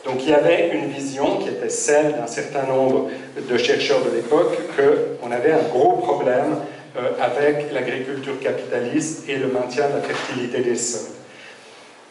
[0.06, 3.10] Donc il y avait une vision qui était celle d'un certain nombre
[3.50, 6.58] de chercheurs de l'époque qu'on avait un gros problème
[6.98, 11.14] euh, avec l'agriculture capitaliste et le maintien de la fertilité des sols.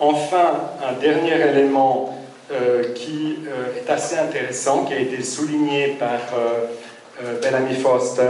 [0.00, 2.18] Enfin, un dernier élément
[2.50, 6.18] euh, qui euh, est assez intéressant, qui a été souligné par
[7.40, 8.26] Bellamy Foster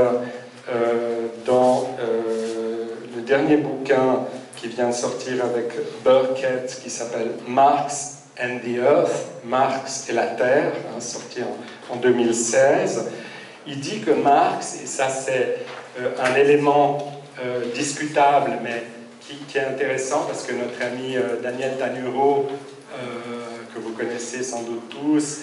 [1.46, 1.88] dans
[3.16, 5.72] le dernier bouquin qui vient de sortir avec
[6.04, 11.40] Burkett, qui s'appelle Marx and the Earth, Marx et la Terre, hein, sorti
[11.90, 13.10] en, 2016.
[13.66, 15.58] Il dit que Marx, et ça c'est
[16.00, 18.84] euh, un élément euh, discutable, mais
[19.20, 22.48] qui, est intéressant parce que notre ami euh, Daniel Tanuro,
[23.74, 25.40] que vous connaissez sans doute tous,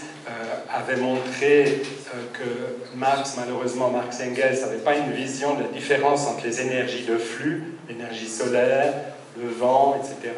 [0.74, 1.82] avait montré
[2.34, 7.06] que Marx, malheureusement Marx Engels, n'avait pas une vision de la différence entre les énergies
[7.06, 8.94] de flux, l'énergie solaire,
[9.42, 10.34] le vent, etc.,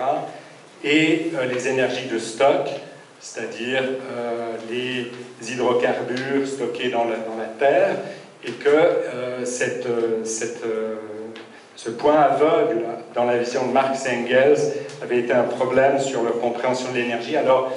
[0.84, 2.68] et euh, les énergies de stock,
[3.20, 5.12] c'est-à-dire euh, les
[5.52, 7.16] hydrocarbures stockés dans la,
[7.60, 7.98] Terre,
[8.44, 9.86] et que euh, cette,
[11.76, 12.82] ce point aveugle
[13.14, 14.58] dans la vision de Marx Engels
[15.04, 17.38] avait été un problème sur leur compréhension de l'énergie.
[17.38, 17.72] Alors,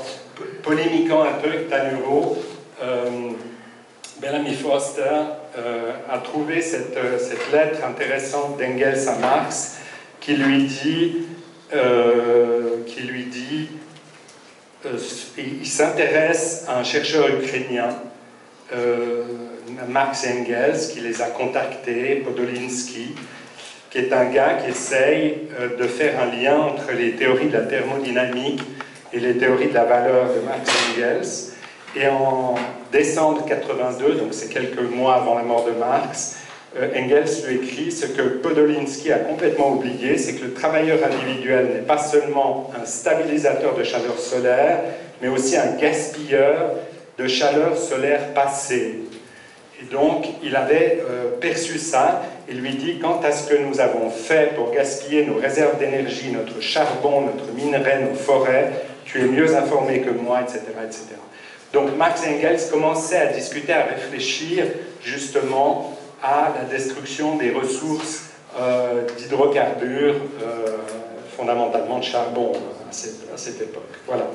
[0.62, 2.42] polémiquant un peu avec Tanuro,
[4.20, 5.20] Bellamy Foster
[6.10, 9.78] a trouvé cette, cette lettre intéressante d'Engels à Marx
[10.20, 11.26] qui lui dit
[11.74, 13.68] euh, qui lui dit,
[14.86, 14.96] euh,
[15.38, 17.88] il s'intéresse à un chercheur ukrainien,
[18.72, 19.24] euh,
[19.88, 23.14] Max Engels, qui les a contactés, Podolinsky,
[23.90, 27.62] qui est un gars qui essaye de faire un lien entre les théories de la
[27.62, 28.60] thermodynamique
[29.14, 31.54] et les théories de la valeur de Max Engels.
[31.96, 32.56] Et en
[32.90, 36.38] décembre 82, donc c'est quelques mois avant la mort de Marx,
[36.76, 41.70] euh, Engels lui écrit ce que Podolinsky a complètement oublié, c'est que le travailleur individuel
[41.72, 44.80] n'est pas seulement un stabilisateur de chaleur solaire,
[45.22, 46.72] mais aussi un gaspilleur
[47.16, 49.02] de chaleur solaire passée.
[49.80, 53.80] Et donc, il avait euh, perçu ça et lui dit quant à ce que nous
[53.80, 58.72] avons fait pour gaspiller nos réserves d'énergie, notre charbon, notre minerai, nos forêts,
[59.04, 60.60] tu es mieux informé que moi, etc.
[60.84, 61.04] etc.
[61.72, 64.66] Donc, Max Engels commençait à discuter, à réfléchir
[65.02, 70.76] justement à la destruction des ressources euh, d'hydrocarbures, euh,
[71.36, 72.52] fondamentalement de charbon
[72.88, 73.82] à cette, époque.
[74.06, 74.26] Voilà.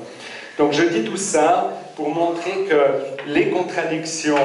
[0.58, 2.80] Donc je dis tout ça pour montrer que
[3.26, 4.36] les contradictions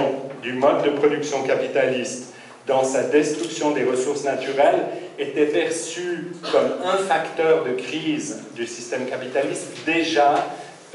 [0.41, 2.33] du mode de production capitaliste
[2.67, 4.85] dans sa destruction des ressources naturelles
[5.17, 10.45] étaient perçues comme un facteur de crise du système capitaliste déjà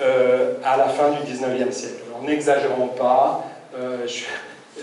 [0.00, 2.02] euh, à la fin du 19e siècle.
[2.08, 3.44] Alors n'exagérons pas,
[4.06, 4.24] je,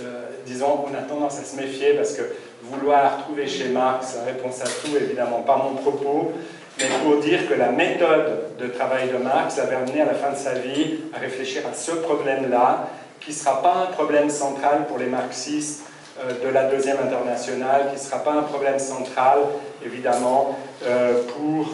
[0.03, 2.21] euh, disons, on a tendance à se méfier parce que
[2.63, 6.33] vouloir trouver chez Marx la réponse à tout, évidemment pas mon propos,
[6.77, 10.31] mais pour dire que la méthode de travail de Marx l'avait amené à la fin
[10.31, 14.85] de sa vie à réfléchir à ce problème-là, qui ne sera pas un problème central
[14.87, 15.96] pour les marxistes euh,
[16.43, 19.39] de la Deuxième Internationale, qui ne sera pas un problème central,
[19.85, 21.67] évidemment, euh, pour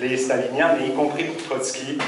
[0.00, 1.98] les staliniens, mais y compris pour Trotsky,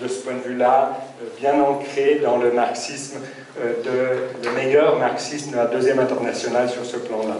[0.00, 0.92] de ce point de vue-là,
[1.38, 3.18] bien ancré dans le marxisme
[3.60, 7.36] euh, de, le meilleur marxisme de la Deuxième Internationale sur ce plan-là.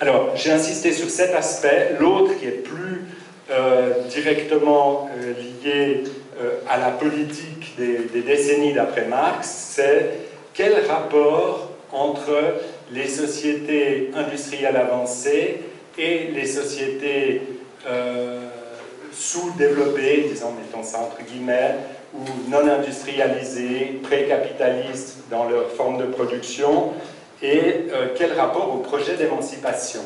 [0.00, 1.96] Alors, j'ai insisté sur cet aspect.
[1.98, 3.02] L'autre, qui est plus
[3.50, 5.32] euh, directement euh,
[5.64, 6.04] lié
[6.68, 10.10] à la politique des décennies d'après Marx, c'est
[10.58, 12.36] quel rapport entre
[12.92, 15.60] les sociétés industrielles avancées
[15.96, 17.42] et les sociétés
[19.12, 21.76] sous-développées, disons, mettons ça entre guillemets,
[22.14, 26.92] ou non industrialisés, pré-capitalistes dans leur forme de production,
[27.42, 30.00] et euh, quel rapport au projet d'émancipation?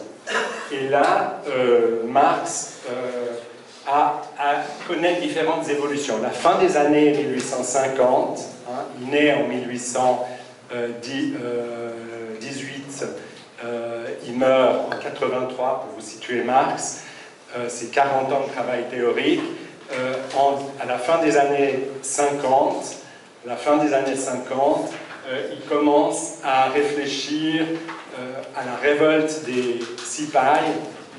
[0.70, 3.36] Et là, euh, Marx euh,
[3.86, 4.22] a,
[4.86, 6.16] connaît différentes évolutions.
[6.22, 9.48] La fin des années 1850, hein, il naît en
[10.74, 13.06] 1818,
[14.26, 17.04] il meurt en 83, pour vous situer Marx,
[17.68, 19.40] c'est 40 ans de travail théorique,
[19.92, 20.14] euh,
[20.80, 22.96] à la fin des années 50,
[23.44, 24.90] la fin des années 50,
[25.28, 27.66] euh, il commence à réfléchir
[28.18, 30.62] euh, à la révolte des Sipaï,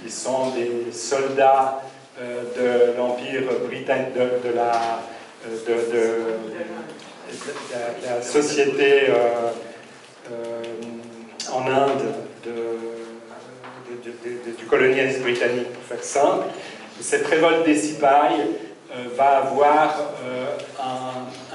[0.03, 1.81] qui sont des soldats
[2.19, 5.01] de l'Empire britannique, de, la,
[5.67, 5.73] de,
[8.05, 9.07] la, société
[11.51, 12.13] en Inde
[14.57, 16.45] du colonialisme britannique, pour faire simple
[16.99, 18.45] cette révolte des Sipailles
[18.91, 20.45] euh, va avoir euh,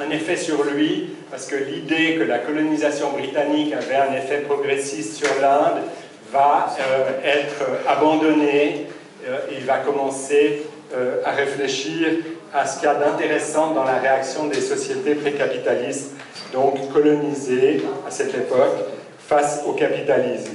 [0.00, 5.16] un, effet sur lui parce que l'idée que la colonisation britannique avait un effet progressiste
[5.16, 5.82] sur l'Inde
[6.32, 6.74] va
[7.22, 8.86] être abandonnée
[9.24, 10.62] et il va commencer
[11.24, 12.08] à réfléchir
[12.54, 16.12] à ce qu'il y a d'intéressant dans la réaction des sociétés précapitalistes,
[16.52, 18.76] donc colonisées à cette époque,
[19.18, 20.54] face au capitalisme.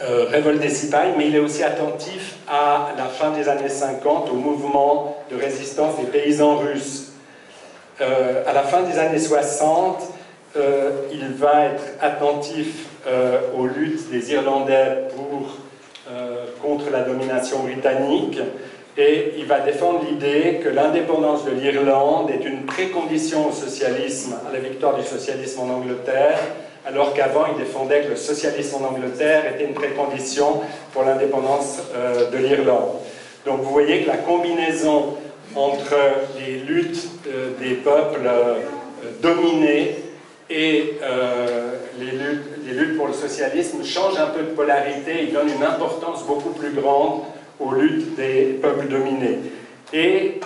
[0.00, 4.30] Euh, révolte des Sipay, mais il est aussi attentif à la fin des années 50
[4.30, 7.12] au mouvement de résistance des paysans russes.
[8.00, 10.00] Euh, à la fin des années 60,
[10.56, 12.86] euh, il va être attentif
[13.56, 15.04] aux luttes des Irlandais
[16.60, 18.38] contre la domination britannique
[18.98, 24.52] et il va défendre l'idée que l'indépendance de l'Irlande est une précondition au socialisme, à
[24.52, 26.40] la victoire du socialisme en Angleterre,
[26.84, 32.28] alors qu'avant il défendait que le socialisme en Angleterre était une précondition pour l'indépendance euh,
[32.28, 32.96] de l'Irlande.
[33.46, 35.14] Donc vous voyez que la combinaison
[35.54, 35.94] entre
[36.40, 38.54] les luttes euh, des peuples euh,
[39.22, 39.94] dominés
[40.50, 40.94] et
[42.00, 45.62] les luttes, les, luttes, pour le socialisme change un peu de polarité, il donne une
[45.62, 47.20] importance beaucoup plus grande
[47.60, 49.38] aux luttes des peuples dominés.
[49.92, 50.40] Et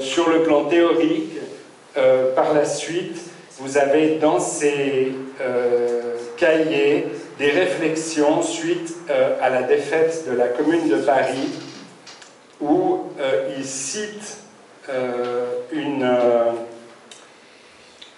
[0.00, 1.38] sur le plan théorique,
[2.34, 3.18] par la suite,
[3.58, 7.06] vous avez dans ces euh, cahiers
[7.38, 11.50] des réflexions suite euh, à la défaite de la Commune de Paris,
[12.60, 14.38] où euh, il cite
[15.72, 16.06] une,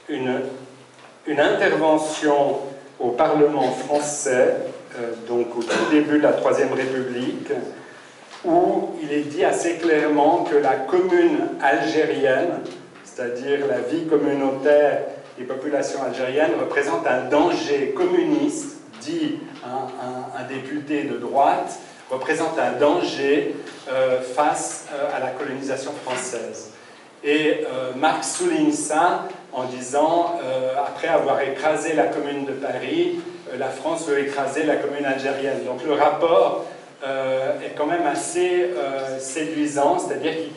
[0.09, 2.59] une, intervention
[2.99, 4.57] au Parlement français,
[5.29, 7.53] donc au tout début de la Troisième République,
[8.47, 12.61] où il est dit assez clairement que la commune algérienne,
[13.05, 15.03] c'est-à-dire la vie communautaire
[15.39, 21.79] les populations algériennes représentent un danger communiste, dit un, député de droite,
[22.11, 23.55] représente un danger
[23.91, 26.71] euh, face euh, à la colonisation française.
[27.25, 30.39] Et euh, Marx souligne ça en disant,
[30.87, 33.21] après avoir écrasé la commune de Paris,
[33.59, 35.65] la France veut écraser la commune algérienne.
[35.65, 36.67] Donc le rapport
[37.05, 38.71] est quand même assez
[39.19, 40.51] séduisant, c'est-à-dire qu'il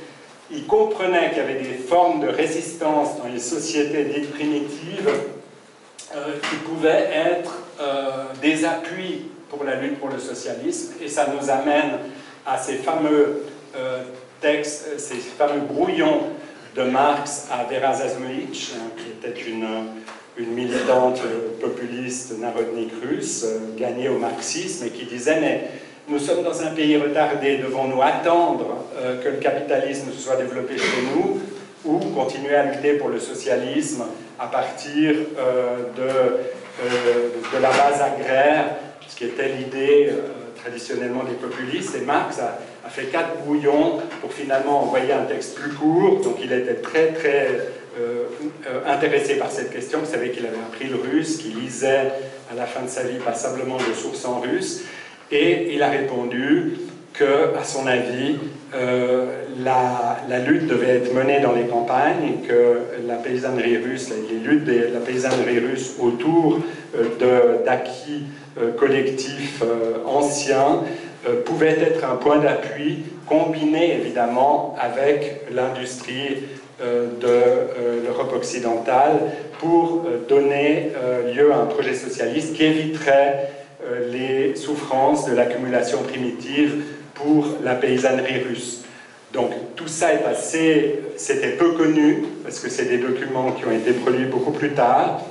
[0.51, 5.09] il comprenait qu'il y avait des formes de résistance dans les sociétés dites primitives
[6.15, 11.27] euh, qui pouvaient être euh, des appuis pour la lutte pour le socialisme, et ça
[11.27, 11.91] nous amène
[12.45, 14.01] à ces fameux euh,
[14.41, 16.21] textes, ces fameux brouillons
[16.75, 19.67] de Marx à Vera Zazmovitch, hein, qui était une,
[20.37, 21.19] une militante
[21.59, 25.67] populiste narodnik russe, gagnée au marxisme, et qui disait, mais
[26.09, 30.77] nous sommes dans un pays retardé, devons-nous attendre euh, que le capitalisme se soit développé
[30.77, 31.39] chez nous
[31.85, 34.05] ou continuer à lutter pour le socialisme
[34.39, 38.65] à partir euh, de, euh, de, la base agraire,
[39.07, 40.13] ce qui était l'idée
[40.55, 41.95] traditionnellement des populistes.
[41.95, 46.51] Et Marx a, fait quatre brouillons pour finalement envoyer un texte plus court, donc il
[46.51, 47.67] était très très
[48.87, 49.99] intéressé par cette question.
[49.99, 52.11] Vous savez qu'il avait appris le russe, qu'il lisait
[52.51, 54.85] à la fin de sa vie passablement de sources en russe.
[55.31, 56.73] Et il a répondu
[57.13, 58.37] que, à son avis,
[58.73, 59.25] euh,
[59.63, 64.93] la, lutte devait être menée dans les campagnes, que la paysannerie russe, les luttes de
[64.93, 66.59] la paysannerie russe autour
[66.95, 68.23] euh, d'acquis
[68.59, 69.63] euh, collectifs
[70.05, 70.81] anciens
[71.45, 76.43] pouvaient être un point d'appui combiné évidemment avec l'industrie
[76.79, 79.19] de l'Europe occidentale
[79.59, 80.93] pour donner
[81.35, 83.49] lieu à un projet socialiste qui éviterait
[84.11, 88.83] les souffrances de l'accumulation primitive pour la paysannerie russe.
[89.33, 93.71] Donc tout ça est passé, c'était peu connu, parce que c'est des documents qui ont
[93.71, 95.21] été produits beaucoup plus tard,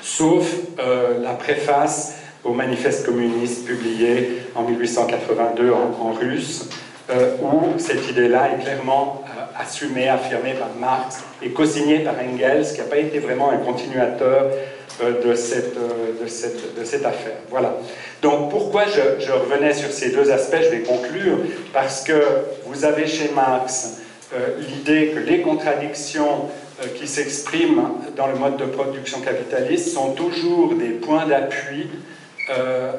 [0.00, 6.68] sauf euh, la préface au manifeste communiste publié en 1882 en, russe,
[7.10, 9.22] euh, où cette idée-là est clairement
[9.58, 14.44] assumée, affirmée par Marx et co-signée par Engels, qui n'a pas été vraiment un continuateur
[14.44, 14.64] euh,
[15.10, 17.36] de cette, euh, de, cette, affaire.
[17.50, 17.74] Voilà.
[18.20, 21.38] Donc pourquoi je, revenais sur ces deux aspects, je vais conclure,
[21.72, 22.22] parce que
[22.66, 23.98] vous avez chez Marx
[24.34, 26.48] euh, l'idée que les contradictions
[26.96, 31.88] qui s'expriment dans le mode de production capitaliste sont toujours des points d'appui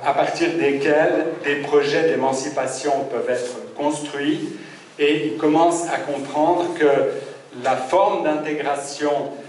[0.05, 4.39] à partir desquels des projets d'émancipation peuvent être construits,
[4.99, 6.87] et il commence à comprendre que
[7.61, 9.42] la forme d'intégration euh,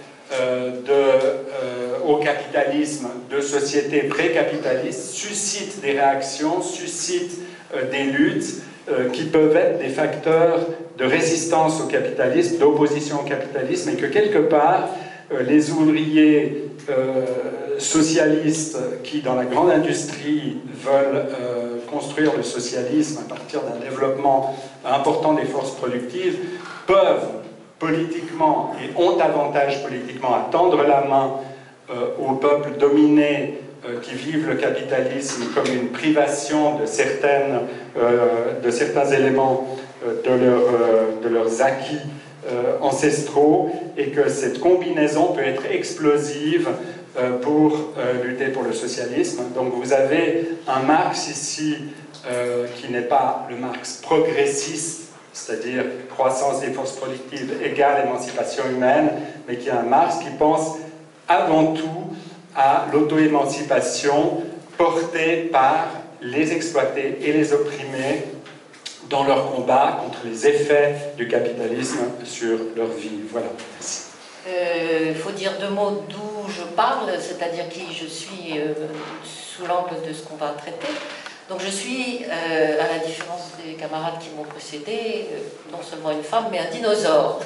[0.87, 7.41] de, euh, au capitalisme de sociétés pré-capitalistes suscite des réactions, suscite
[7.75, 8.63] euh, des luttes
[9.15, 10.61] qui peuvent être des facteurs
[10.99, 14.91] de résistance au capitalisme, d'opposition au capitalisme, et que quelque part,
[15.41, 16.65] les ouvriers
[17.79, 21.29] socialistes qui, dans la grande industrie, veulent
[21.91, 24.55] construire le socialisme à partir d'un développement
[24.85, 26.37] important des forces productives,
[26.87, 27.44] peuvent
[27.79, 31.33] politiquement et ont avantage politiquement à tendre la main
[32.19, 33.59] aux peuples dominés
[34.03, 37.61] qui vivent le capitalisme comme une privation de, certaines,
[38.65, 41.99] de certains éléments de, de leurs acquis
[42.81, 46.69] ancestraux et que cette combinaison peut être explosive
[47.17, 49.45] euh, pour euh, lutter pour le socialisme.
[49.55, 51.77] Donc vous avez un Marx ici
[52.27, 59.11] euh, qui n'est pas le Marx progressiste, c'est-à-dire croissance des forces productives égale émancipation humaine,
[59.47, 60.77] mais qui est un Marx qui pense
[61.29, 62.15] avant tout
[62.57, 64.43] à l'auto-émancipation
[64.79, 65.89] portée par
[66.23, 68.25] les exploités et les opprimés
[69.11, 73.21] dans leur combat contre les effets du capitalisme sur leur vie.
[73.31, 74.05] Voilà, merci.
[74.47, 78.73] Il euh, faut dire deux mots d'où je parle, c'est-à-dire qui je suis euh,
[79.25, 80.87] sous l'angle de ce qu'on va traiter.
[81.49, 85.27] Donc je suis, euh, à la différence des camarades qui m'ont précédé,
[85.71, 87.41] non seulement une femme, mais un dinosaure.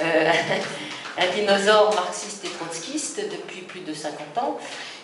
[0.00, 4.58] un dinosaure marxiste et trotskiste depuis plus de 50 ans,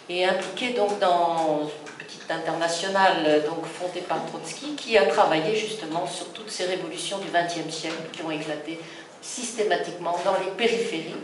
[0.09, 6.09] et impliqué donc dans une petite internationale donc fondée par Trotsky, qui a travaillé justement
[6.09, 8.81] sur toutes ces révolutions du XXe siècle qui ont éclaté
[9.23, 11.15] systématiquement dans les périphéries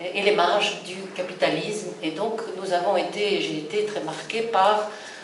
[0.00, 1.90] et les marges du capitalisme.
[2.02, 5.15] Et donc nous avons été, j'ai été très marqué par euh,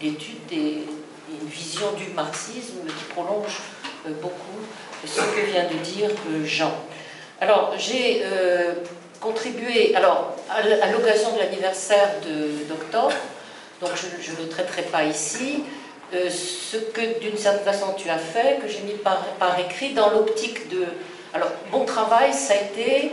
[0.00, 0.84] l'étude et
[1.30, 3.60] une vision du marxisme qui prolonge
[4.06, 4.36] euh, beaucoup
[5.04, 6.72] ce que vient de dire euh, Jean.
[7.40, 8.22] Alors j'ai
[9.20, 12.08] contribué, alors à l'occasion de l'anniversaire
[12.68, 13.14] d'octobre,
[13.80, 15.64] donc je ne traiterai pas ici,
[16.14, 19.94] euh, ce que d'une certaine façon tu as fait, que j'ai mis par, par, écrit
[19.94, 20.84] dans l'optique de...
[21.32, 23.12] Alors, mon travail, ça a été,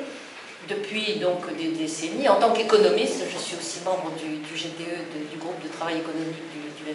[0.69, 5.61] depuis donc des décennies, en tant qu'économiste, je suis aussi membre du, GTE, du groupe
[5.63, 6.91] de travail économique du, du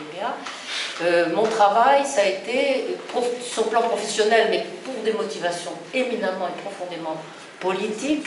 [1.03, 2.97] euh, mon travail, ça a été,
[3.43, 7.17] sur le plan professionnel, mais pour des motivations éminemment et profondément
[7.61, 8.27] politiques,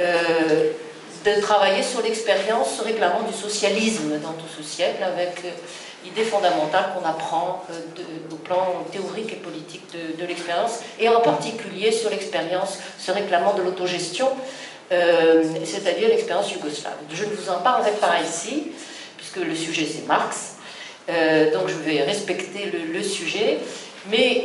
[0.00, 0.72] euh,
[1.24, 5.42] de travailler sur l'expérience réclamant du socialisme dans tout ce siècle, avec
[6.04, 7.74] idée fondamentale qu'on apprend euh,
[8.32, 13.62] au plan théorique et politique de, l'expérience, et en particulier sur l'expérience se réclamant de
[13.62, 14.28] l'autogestion,
[14.90, 16.94] euh, c'est-à-dire l'expérience yougoslave.
[17.12, 18.72] Je ne vous en parlerai pas ici,
[19.16, 20.56] puisque le sujet c'est Marx,
[21.08, 23.58] euh, donc je vais respecter le, sujet,
[24.10, 24.44] mais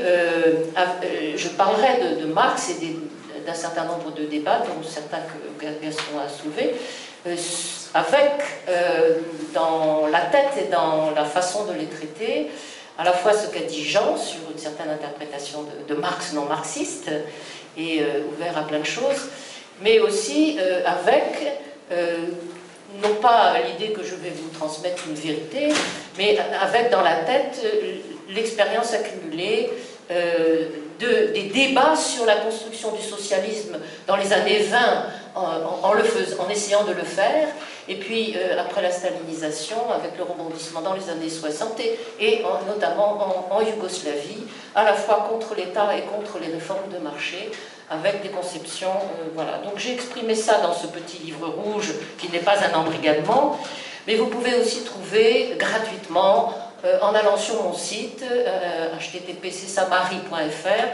[1.35, 2.95] je parlerai de, Marx et
[3.45, 5.19] d'un certain nombre de débats, dont certains
[5.59, 6.75] que Gaston a soulevés,
[7.93, 9.19] avec euh,
[9.53, 12.49] dans la tête et dans la façon de les traiter,
[12.97, 17.09] à la fois ce qu'a dit Jean sur une certaine interprétation de, Marx non marxiste
[17.77, 19.29] et euh, ouvert à plein de choses,
[19.81, 21.61] mais aussi euh, avec
[23.01, 25.69] non pas l'idée que je vais vous transmettre une vérité,
[26.17, 27.65] mais avec dans la tête
[28.29, 29.69] l'expérience accumulée
[30.09, 34.77] de, des débats sur la construction du socialisme dans les années 20
[35.35, 37.47] en, essayant de le faire,
[37.87, 41.79] et puis euh, après la stalinisation, avec le rebondissement dans les années 60,
[42.19, 44.43] et, notamment en, Yougoslavie,
[44.75, 47.51] à la fois contre l'État et contre les réformes de marché,
[47.89, 48.89] avec des conceptions.
[48.89, 49.59] Euh, voilà.
[49.63, 53.59] Donc j'ai exprimé ça dans ce petit livre rouge, qui n'est pas un embrigadement,
[54.07, 56.53] mais vous pouvez aussi trouver gratuitement
[56.85, 60.87] euh, en allant sur mon site, euh, http://samari.fr,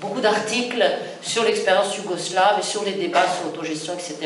[0.00, 0.82] beaucoup d'articles
[1.20, 4.16] sur l'expérience yougoslave et sur les débats sur l'autogestion, etc.,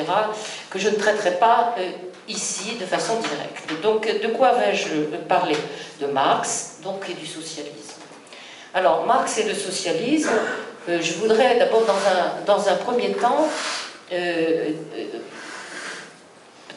[0.70, 1.90] que je ne traiterai pas euh,
[2.28, 3.82] ici de façon directe.
[3.82, 5.56] Donc, de quoi vais-je parler?
[6.00, 8.00] De Marx, donc, et du socialisme.
[8.72, 10.30] Alors, Marx et le socialisme,
[10.88, 13.48] je voudrais d'abord, dans un, dans un premier temps,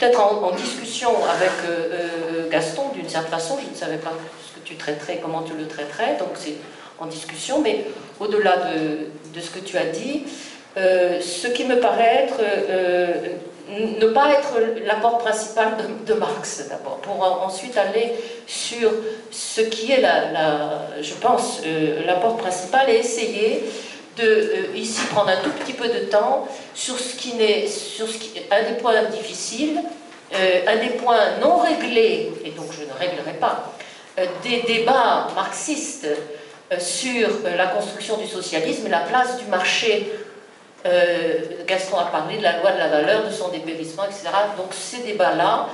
[0.04, 4.12] peut-être en, discussion avec euh, euh, Gaston, d'une certaine façon, je ne savais pas
[4.46, 6.56] ce que tu traiterais, comment tu le traiterais, donc c'est
[7.00, 7.86] en discussion, mais
[8.20, 10.24] au-delà de, ce que tu as dit,
[10.78, 12.40] euh, ce qui me paraît être,
[13.70, 14.54] ne pas être
[14.86, 18.12] l'apport principal de, Marx d'abord, pour ensuite aller
[18.46, 18.92] sur
[19.32, 21.62] ce qui est, la, je pense,
[22.06, 23.64] l'apport principal et essayer
[24.18, 28.18] de ici prendre un tout petit peu de temps sur ce qui n'est, sur ce
[28.18, 29.82] qui, un des points difficiles,
[30.34, 33.74] euh, un des points non réglés, et donc je ne réglerai pas,
[34.20, 36.08] euh, des débats marxistes
[36.72, 40.12] euh, sur la construction du socialisme et la place du marché.
[41.66, 44.28] Gaston a parlé de la loi de la valeur, de son dépérissement, etc.
[44.58, 45.70] Donc ces débats-là,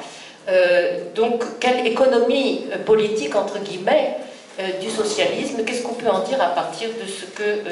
[1.16, 4.18] donc quelle économie politique, entre guillemets,
[4.82, 7.64] du socialisme, qu'est-ce qu'on peut en dire à partir de ce que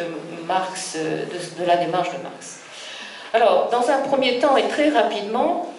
[0.45, 2.59] Marx, de, de, la démarche de Marx?
[3.33, 5.73] Alors, dans un premier temps et très rapidement,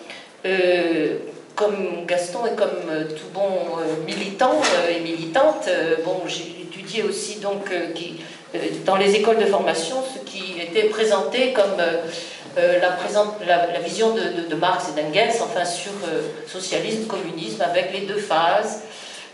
[0.46, 1.16] euh,
[1.56, 3.40] comme Gaston et comme euh, tout bon
[3.80, 5.68] euh, militant et militante,
[6.04, 8.20] bon, j'ai étudié aussi donc qui,
[8.86, 10.18] dans les écoles de formation ce
[10.62, 11.76] été présenté comme
[12.56, 15.92] la, la, vision de, Marx et d'Engels, enfin sur
[16.46, 18.82] socialisme, communisme, avec les deux phases,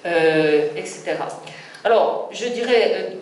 [0.04, 1.16] etc.
[1.84, 3.18] Alors, je dirais,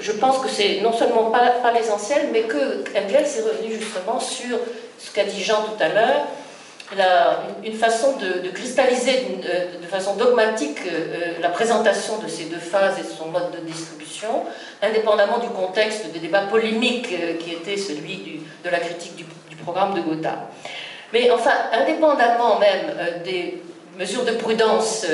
[0.00, 4.58] je pense que c'est non seulement pas, l'essentiel, mais que Engels est revenu justement sur
[4.98, 6.26] ce qu'a dit Jean tout à l'heure,
[7.64, 12.58] une façon de, cristalliser euh, de façon dogmatique euh, euh, la présentation de ces deux
[12.58, 14.44] phases et son mode de distribution,
[14.82, 19.24] indépendamment du contexte des débats polémiques qui était celui de la critique du,
[19.62, 20.50] programme de Gotha.
[21.14, 23.62] Mais enfin, indépendamment même des
[23.98, 25.06] mesures de prudence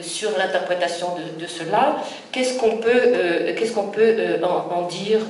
[0.00, 1.96] sur l'interprétation de, cela,
[2.32, 5.20] qu'est-ce qu'on peut, qu'est-ce peut en, dire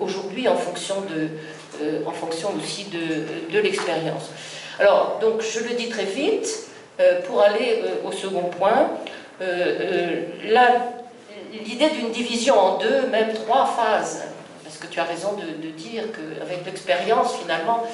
[0.00, 4.30] aujourd'hui en fonction de, en fonction aussi de, de l'expérience?
[4.78, 6.66] Alors, donc, je le dis très vite,
[6.98, 8.88] euh, pour aller euh, au second point.
[9.42, 10.22] Euh,
[11.52, 14.24] l'idée d'une division en deux, même trois phases,
[14.64, 17.84] parce que tu as raison de, dire qu'avec l'expérience, finalement,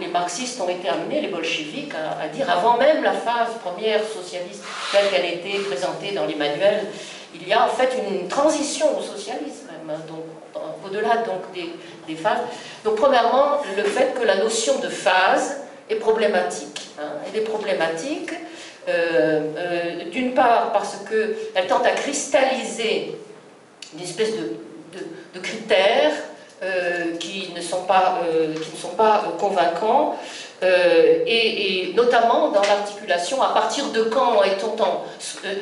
[0.00, 4.64] les marxistes ont été amenés, les bolcheviks, à, dire avant même la phase première socialiste
[4.90, 6.86] telle qu'elle était présentée dans les manuels,
[7.34, 10.24] il y a en fait une transition au socialisme, même, hein, donc
[10.84, 12.40] au-delà donc des, phases.
[12.84, 16.90] Donc premièrement, le fait que la notion de phase est problématique.
[16.98, 17.12] Hein.
[17.26, 18.32] Elle est problématique,
[18.88, 23.16] euh, euh, d'une part parce qu'elle tente à cristalliser
[23.94, 24.56] une espèce de,
[25.34, 26.31] de, critères euh,
[27.18, 28.20] qui, ne sont pas,
[28.54, 30.16] qui ne sont pas convaincants,
[30.62, 34.76] et, notamment dans l'articulation, à partir de quand est-on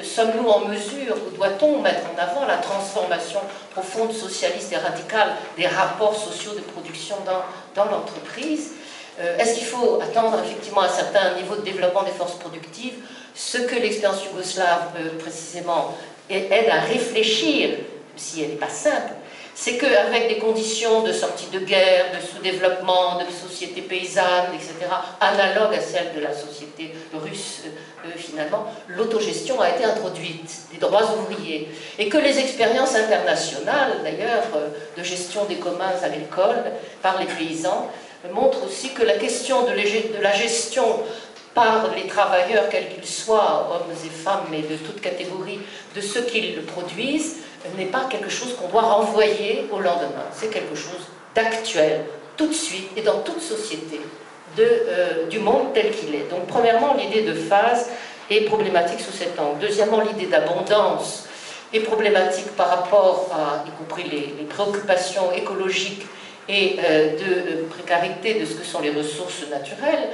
[0.03, 3.41] sommes-nous en mesure, ou doit-on mettre en avant la transformation
[3.73, 7.43] profonde, socialiste et radicale des rapports sociaux de production dans,
[7.75, 8.73] dans l'entreprise?
[9.21, 12.95] Euh, est-ce qu'il faut attendre effectivement un certain niveau de développement des forces productives?
[13.35, 15.97] Ce que l'expérience yougoslave euh, précisément
[16.29, 17.71] aide à réfléchir,
[18.17, 19.13] si elle n'est pas simple,
[19.55, 24.91] c'est qu'avec des conditions de sortie de guerre, de sous-développement, de société paysanne, etc.,
[25.21, 27.63] analogues à celles de la société russe,
[28.05, 31.69] euh, finalement, l'autogestion a été introduite, des droits ouvriers.
[31.99, 34.45] Et que les expériences internationales, d'ailleurs,
[34.97, 36.65] de gestion des communs l'école
[37.03, 37.91] par les paysans,
[38.33, 39.73] montre aussi que la question de,
[40.23, 40.85] la gestion
[41.55, 45.61] par les travailleurs, quels qu'ils soient, hommes et femmes, mais de toute catégorie,
[45.95, 47.37] de ce qu'ils produisent,
[47.77, 50.27] n'est pas quelque chose qu'on doit renvoyer au lendemain.
[50.33, 52.03] C'est quelque chose d'actuel,
[52.37, 54.01] tout de suite, et dans toute société
[54.59, 56.29] euh, du monde tel qu'il est.
[56.31, 57.91] Donc, premièrement, l'idée de phase
[58.31, 59.59] est problématique sous cet angle.
[59.61, 61.27] Deuxièmement, l'idée d'abondance
[61.73, 66.07] est problématique par rapport à, y compris les préoccupations écologiques
[66.51, 70.09] et euh, de euh, précarité de ce que sont les ressources naturelles.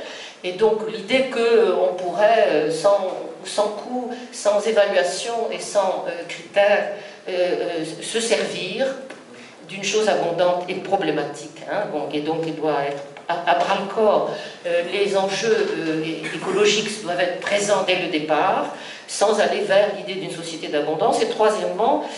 [0.45, 3.09] Et donc l'idée qu'on euh, pourrait, sans,
[3.45, 6.93] sans coût, sans évaluation et sans critères,
[7.27, 8.87] se servir
[9.69, 11.59] d'une chose abondante et problématique.
[11.71, 11.85] Hein.
[12.13, 14.31] et donc il doit être à, bras le corps.
[14.65, 15.67] les enjeux
[16.35, 18.67] écologiques doivent être présents dès le départ,
[19.09, 21.21] sans aller vers l'idée d'une société d'abondance.
[21.21, 22.09] Et troisièmement,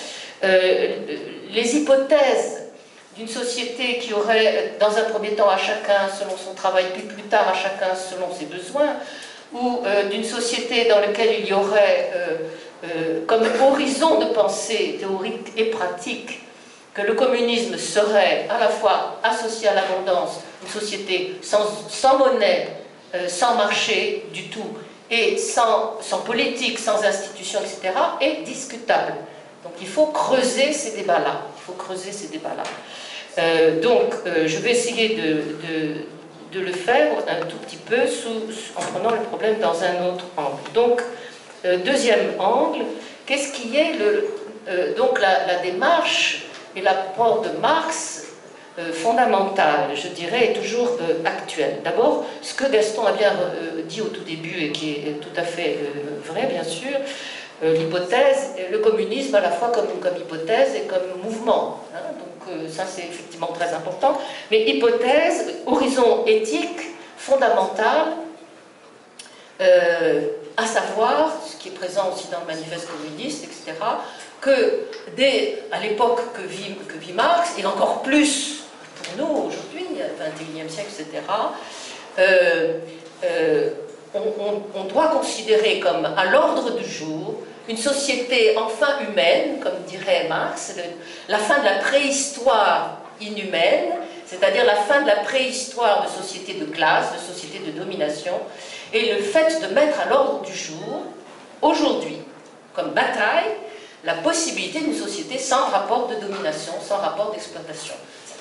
[0.43, 2.69] les hypothèses
[3.19, 7.25] d'une société qui aurait, dans un premier temps, à chacun selon son travail, puis plus
[7.25, 8.95] tard à chacun selon ses besoins,
[9.53, 12.11] ou euh, d'une société dans laquelle il y aurait
[12.85, 16.41] euh, euh, comme horizon de pensée théorique et pratique
[16.95, 22.69] que le communisme serait à la fois associé à l'abondance, une société sans, monnaie,
[23.29, 24.67] sans marché du tout,
[25.11, 29.15] et sans, politique, sans institution, etc., est discutable.
[29.63, 31.43] Donc il faut creuser ces débats-là.
[31.57, 32.65] Il faut creuser ces débats-là.
[33.39, 38.01] Euh, donc, euh, je vais essayer de, le faire un tout petit peu
[38.77, 40.73] en prenant le problème dans un autre angle.
[40.75, 41.05] Donc, euh,
[41.65, 42.85] deuxième angle,
[43.27, 46.45] qu'est-ce qui est le, donc la, démarche
[46.77, 48.27] et l'apport de Marx
[48.93, 50.91] fondamental, je dirais, est toujours
[51.25, 51.79] actuel.
[51.83, 53.33] D'abord, ce que Gaston a bien
[53.89, 55.79] dit au tout début et qui est tout à fait
[56.25, 56.97] vrai, bien sûr,
[57.63, 61.83] l'hypothèse, le communisme à la fois comme, hypothèse et comme mouvement.
[61.93, 62.15] Hein,
[62.69, 64.19] ça c'est effectivement très important.
[64.51, 66.81] Mais hypothèse, horizon éthique
[67.17, 68.09] fondamental,
[69.61, 70.29] euh,
[70.59, 73.79] à savoir, ce qui est présent aussi dans le manifeste communiste, etc.,
[74.41, 78.65] que dès à l'époque que vit, que vit Marx, et encore plus
[78.97, 81.23] pour nous aujourd'hui, 21e siècle, etc.,
[82.19, 82.79] euh,
[83.25, 83.71] euh,
[84.15, 87.35] on, doit considérer comme à l'ordre du jour
[87.69, 90.75] une société enfin humaine, comme dirait Marx,
[91.29, 93.91] la fin de la préhistoire inhumaine,
[94.27, 98.35] c'est-à-dire la fin de la préhistoire de société de classe, de société de domination,
[98.93, 101.03] et le fait de mettre à l'ordre du jour,
[101.63, 102.19] aujourd'hui,
[102.75, 103.57] comme bataille,
[104.05, 107.95] la possibilité d'une société sans rapport de domination, sans rapport d'exploitation.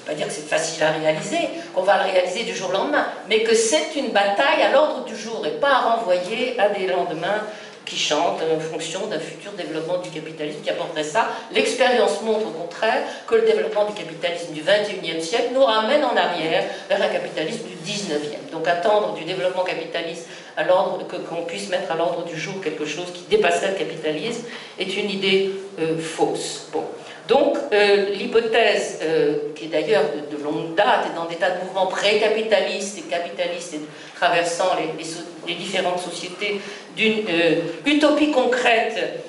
[0.06, 3.08] pas dire que c'est facile à réaliser, qu'on va le réaliser du jour au lendemain,
[3.28, 6.88] mais que c'est une bataille à l'ordre du jour et pas à renvoyer à des
[6.88, 7.44] lendemains
[7.88, 11.30] qui chantent en fonction d'un futur développement du capitalisme qui apporterait ça.
[11.54, 16.16] L'expérience montre au contraire que le développement du capitalisme du 21e siècle nous ramène en
[16.16, 18.52] arrière vers un capitalisme du 19e.
[18.52, 20.28] Donc attendre du développement capitaliste
[20.58, 24.44] à l'ordre qu'on puisse mettre à l'ordre du jour quelque chose qui dépasserait le capitalisme
[24.78, 26.68] est une idée euh, fausse.
[26.74, 26.84] Bon.
[27.28, 31.64] Donc, euh, l'hypothèse, euh, qui est d'ailleurs de, longue date et dans des tas de
[31.64, 33.82] mouvements pré-capitalistes et capitalistes et
[34.16, 36.62] traversant les, différentes sociétés,
[36.98, 39.24] d'une euh, utopie concrète,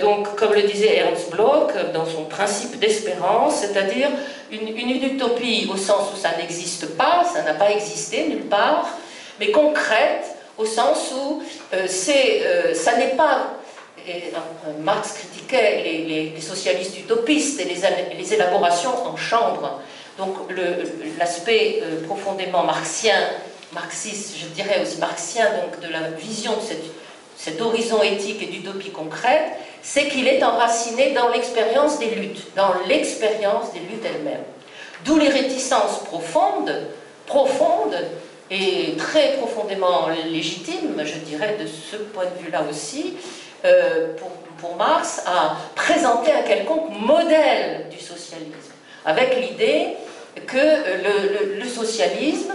[0.00, 4.08] donc, comme le disait Ernst Bloch dans son principe d'espérance, c'est-à-dire
[4.50, 8.88] une, utopie au sens où ça n'existe pas, ça n'a pas existé nulle part,
[9.38, 11.42] mais concrète au sens où
[11.86, 13.56] ça n'est pas
[14.80, 15.82] Marx critiquait
[16.34, 19.80] les, socialistes utopistes et les, élaborations en chambre.
[20.18, 20.36] Donc
[21.18, 23.18] l'aspect euh, profondément marxien,
[23.72, 26.62] marxiste, je dirais aussi marxien, donc de la vision de
[27.36, 32.74] cet horizon éthique et d'utopie concrète, c'est qu'il est enraciné dans l'expérience des luttes, dans
[32.88, 34.44] l'expérience des luttes elles-mêmes.
[35.04, 36.74] D'où les réticences profondes,
[37.26, 37.96] profondes
[38.50, 43.14] et très profondément légitimes, je dirais, de ce point de vue-là aussi,
[43.64, 44.14] euh,
[44.58, 48.72] pour, Marx, à présenter un quelconque modèle du socialisme,
[49.04, 49.94] avec l'idée
[50.46, 52.52] que le, socialisme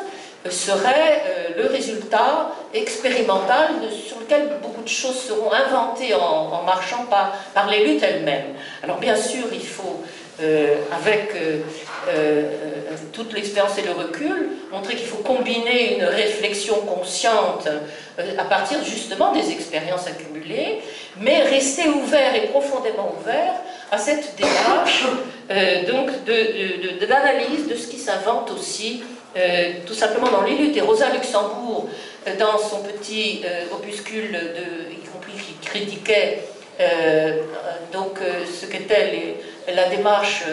[0.49, 7.33] serait euh, le résultat expérimental sur lequel beaucoup de choses seront inventées en, marchant par,
[7.53, 8.55] par les luttes elles-mêmes.
[8.81, 10.03] Alors bien sûr, il faut
[10.41, 12.43] euh, avec euh,
[13.13, 17.67] toute l'expérience et le recul, montrer qu'il faut combiner une réflexion consciente
[18.17, 20.79] à partir justement des expériences accumulées,
[21.19, 23.53] mais rester ouvert et profondément ouvert
[23.91, 25.05] à cette démarche
[25.87, 29.03] donc de, de, ce qui s'invente aussi
[29.85, 30.77] tout simplement dans les luttes.
[30.77, 31.89] Et Rosa Luxembourg,
[32.39, 36.39] dans son petit opuscule, de, y compris qui critiquait
[37.93, 39.37] donc ce qu'était
[39.73, 40.43] la démarche,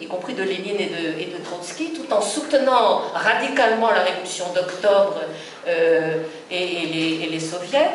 [0.00, 4.46] y compris de Lénine et de, et de, Trotsky, tout en soutenant radicalement la révolution
[4.54, 5.20] d'octobre
[5.66, 7.90] euh, et, les, soviets,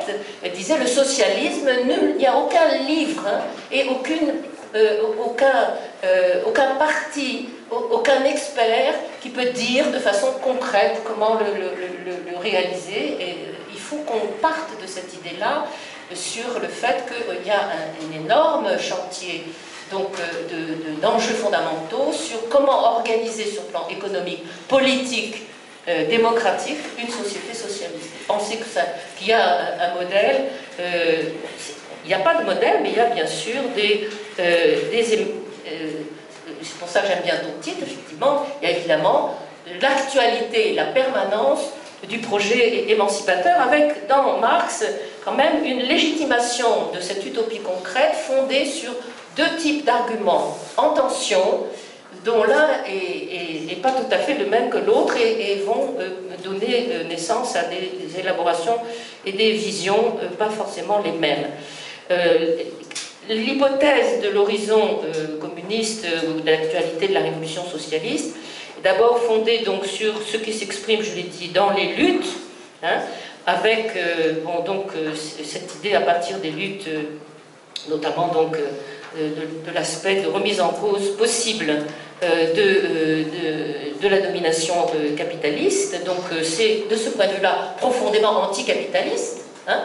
[0.56, 4.34] disait le socialisme, il n'y a aucun livre hein, et aucune,
[4.76, 5.74] euh, aucun,
[6.04, 13.18] euh, aucun parti, aucun expert qui peut dire de façon concrète comment le, réaliser.
[13.20, 13.38] Et
[13.72, 15.66] il faut qu'on parte de cette idée-là
[16.14, 19.44] sur le fait qu'il y a un, énorme chantier
[19.92, 25.44] donc euh, d'enjeux fondamentaux sur comment organiser sur le plan économique, politique,
[25.88, 28.10] euh, démocratique une société socialiste.
[28.28, 28.60] Penser
[29.18, 30.50] qu'il y a un, modèle,
[30.80, 31.24] euh,
[32.06, 34.08] il n'y a pas de modèle, mais il y a bien sûr des
[36.62, 39.36] c'est pour ça que j'aime bien ton titre, effectivement, il y a évidemment
[39.82, 41.62] l'actualité, la permanence
[42.08, 44.86] du projet émancipateur, avec dans Marx
[45.24, 48.92] quand même une légitimation de cette utopie concrète fondée sur
[49.36, 51.66] deux types d'arguments en tension,
[52.26, 56.10] dont l'un n'est pas tout à fait le même que l'autre et, vont euh,
[56.44, 58.78] donner euh, naissance à des, élaborations
[59.26, 61.46] et des visions euh, pas forcément les mêmes.
[63.30, 65.02] L'hypothèse de l'horizon
[65.40, 68.36] communiste ou de l'actualité de la révolution socialiste
[68.80, 72.30] est d'abord fondée donc sur ce qui s'exprime, je l'ai dit, dans les luttes,
[72.82, 73.02] hein,
[73.46, 73.94] avec
[74.66, 74.88] donc,
[75.44, 76.90] cette idée à partir des luttes,
[77.88, 78.58] notamment donc
[79.18, 81.70] de, l'aspect de remise en cause possible
[82.24, 83.24] euh, euh,
[84.02, 86.04] de, la domination euh, capitaliste.
[86.06, 89.46] Donc c'est de ce point de vue-là profondément anticapitaliste.
[89.68, 89.84] Hein.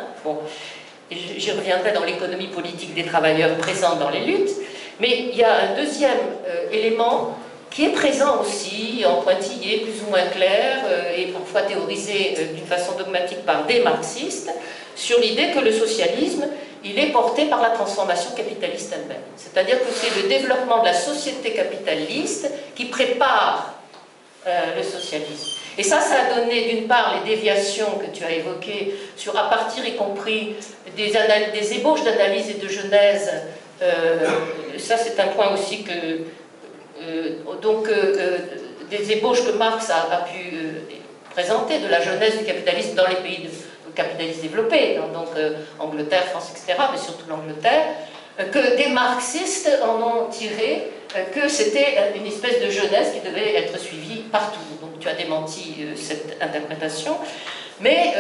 [1.37, 4.51] J'y reviendrai dans l'économie politique des travailleurs présente dans les luttes.
[5.01, 6.19] Mais il y a un deuxième
[6.71, 7.37] élément
[7.71, 10.85] qui est présent aussi, en pointillé, plus ou moins clair,
[11.17, 14.51] et parfois théorisé d'une façon dogmatique par des marxistes,
[14.95, 16.47] sur l'idée que le socialisme
[16.85, 19.23] il est porté par la transformation capitaliste elle-même.
[19.37, 23.75] C'est-à-dire que c'est le développement de la société capitaliste qui prépare
[24.47, 25.61] euh, le socialisme.
[25.79, 29.49] Et ça, ça a donné d'une part les déviations que tu as évoquées, sur à
[29.49, 30.55] partir y compris
[30.97, 33.31] des, ébauches d'analyse et de genèse.
[33.83, 34.27] Euh,
[34.79, 35.93] ça, c'est un point aussi que.
[37.03, 37.31] Euh,
[37.61, 37.89] donc,
[38.91, 40.57] des ébauches que Marx a, pu
[41.31, 43.51] présenter de la genèse du capitalisme dans les pays de,
[43.95, 47.85] capitalistes développés, donc euh, Angleterre, France, etc., mais surtout l'Angleterre,
[48.41, 53.21] euh, que des marxistes en ont tiré euh, que c'était une espèce de jeunesse qui
[53.21, 54.59] devait être suivie partout.
[54.81, 57.17] Donc tu as démenti cette interprétation.
[57.81, 58.15] Mais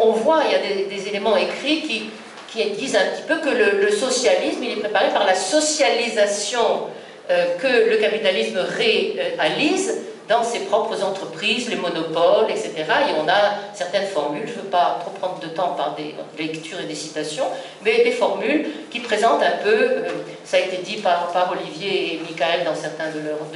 [0.00, 3.90] on, voit, il y a des, éléments écrits qui, disent un petit peu que le,
[3.90, 6.88] socialisme, il est préparé par la socialisation
[7.28, 10.02] que le capitalisme réalise
[10.32, 12.72] dans ses propres entreprises, les monopoles, etc.
[13.08, 16.14] Et on a certaines formules, je ne veux pas trop prendre de temps par des
[16.42, 17.44] lectures et des citations,
[17.84, 20.08] mais des formules qui présentent un peu, euh,
[20.44, 23.46] ça a été dit par, Olivier et Michael dans certains de leurs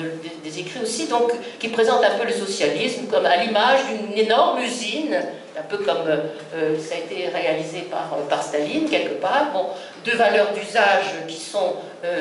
[0.44, 4.60] des écrits aussi, donc qui présentent un peu le socialisme comme à l'image d'une énorme
[4.60, 5.16] usine,
[5.58, 6.18] un peu comme euh,
[6.54, 9.66] euh, ça a été réalisé par, par Staline quelque part, bon,
[10.04, 11.76] de valeurs d'usage qui sont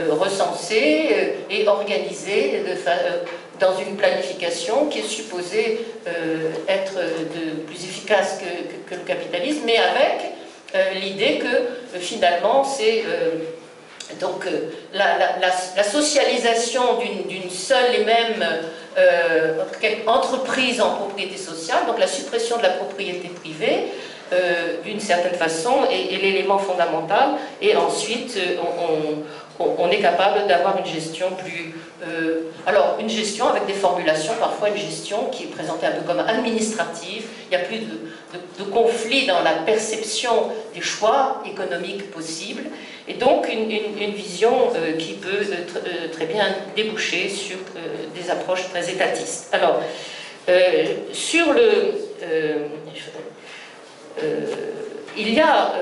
[0.10, 2.74] recensées et organisées de,
[3.60, 9.78] dans une planification qui est supposée euh, être de plus efficace que, le capitalisme, mais
[9.78, 10.34] avec
[10.76, 13.04] euh, l'idée que euh, finalement c'est
[14.20, 14.46] donc
[14.94, 18.46] la, socialisation d'une seule et même
[20.06, 23.88] entreprise en propriété sociale, donc la suppression de la propriété privée,
[24.84, 27.32] d'une certaine façon, est, l'élément fondamental.
[27.62, 29.24] Et ensuite, on,
[29.60, 34.70] on, est capable d'avoir une gestion plus euh, alors, une gestion avec des formulations, parfois
[34.70, 37.26] une gestion qui est présentée un peu comme administrative.
[37.46, 42.64] Il n'y a plus de, de, conflit dans la perception des choix économiques possibles.
[43.08, 46.46] Et donc, une, vision euh, qui peut euh, très bien
[46.76, 47.58] déboucher sur
[48.14, 49.50] des approches très étatistes.
[49.54, 49.82] Alors,
[51.12, 51.94] sur le.
[55.18, 55.74] il y a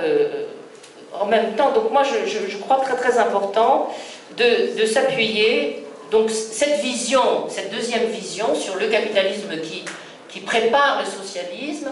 [1.20, 3.90] en même temps, donc moi je, crois très très important
[4.38, 9.84] de, s'appuyer donc cette vision, cette deuxième vision sur le capitalisme qui,
[10.42, 11.92] prépare le socialisme,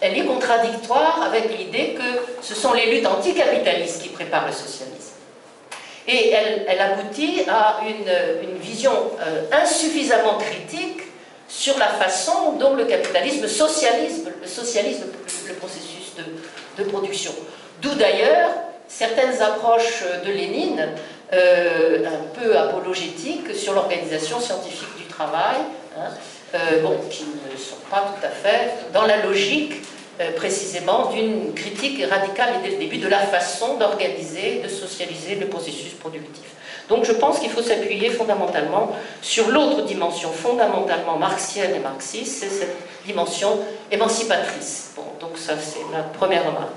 [0.00, 5.14] elle est contradictoire avec l'idée que ce sont les luttes anticapitalistes qui préparent le socialisme.
[6.06, 11.00] Et elle, aboutit à une, vision euh, insuffisamment critique
[11.48, 15.00] sur la façon dont le capitalisme socialise, socialise
[15.48, 16.12] le, processus
[16.76, 17.32] de production.
[17.82, 18.50] D'où d'ailleurs
[18.86, 20.88] certaines approches de Lénine
[21.32, 25.56] euh, un peu apologétique sur l'organisation scientifique du travail,
[25.98, 26.10] hein,
[26.54, 26.58] euh,
[27.10, 29.82] qui ne sont pas tout à fait dans la logique
[30.20, 35.46] euh, précisément d'une critique radicale dès le début de la façon d'organiser, de socialiser le
[35.46, 36.44] processus productif.
[36.88, 42.48] Donc je pense qu'il faut s'appuyer fondamentalement sur l'autre dimension fondamentalement marxienne et marxiste, c'est
[42.48, 42.76] cette
[43.06, 43.58] dimension
[43.90, 44.92] émancipatrice.
[44.96, 46.76] Bon, donc ça c'est la première remarque.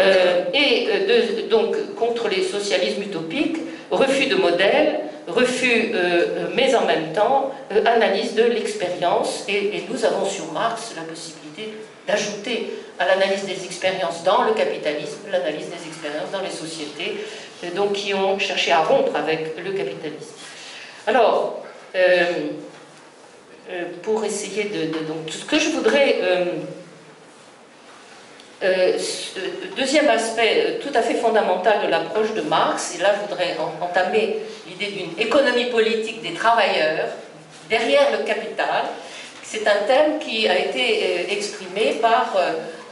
[0.00, 3.58] Euh, et euh, donc contre les socialismes utopiques,
[3.90, 7.52] refus de modèle, refus, euh, mais en même temps
[7.86, 9.44] analyse de l'expérience.
[9.48, 11.74] Et, nous avons sur Marx la possibilité
[12.06, 17.24] d'ajouter à l'analyse des expériences dans le capitalisme l'analyse des expériences dans les sociétés,
[17.74, 20.34] donc qui ont cherché à rompre avec le capitalisme.
[21.06, 21.62] Alors,
[24.02, 24.90] pour essayer de,
[25.30, 26.16] ce que je voudrais
[28.64, 28.96] euh,
[29.76, 33.56] deuxième aspect euh, tout à fait fondamental de l'approche de Marx, et là je voudrais
[33.80, 37.08] entamer l'idée d'une économie politique des travailleurs
[37.68, 38.84] derrière le capital.
[39.42, 42.36] C'est un thème qui a été euh, exprimé par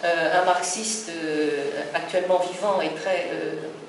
[0.04, 1.12] un marxiste
[1.94, 3.28] actuellement vivant et très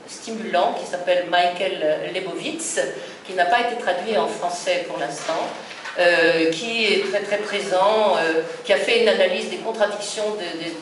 [0.07, 2.79] stimulant qui s'appelle Michael Lebowitz,
[3.25, 5.49] qui n'a pas été traduit en français pour l'instant.
[5.99, 10.23] Euh, qui est très très présent, euh, qui a fait une analyse des contradictions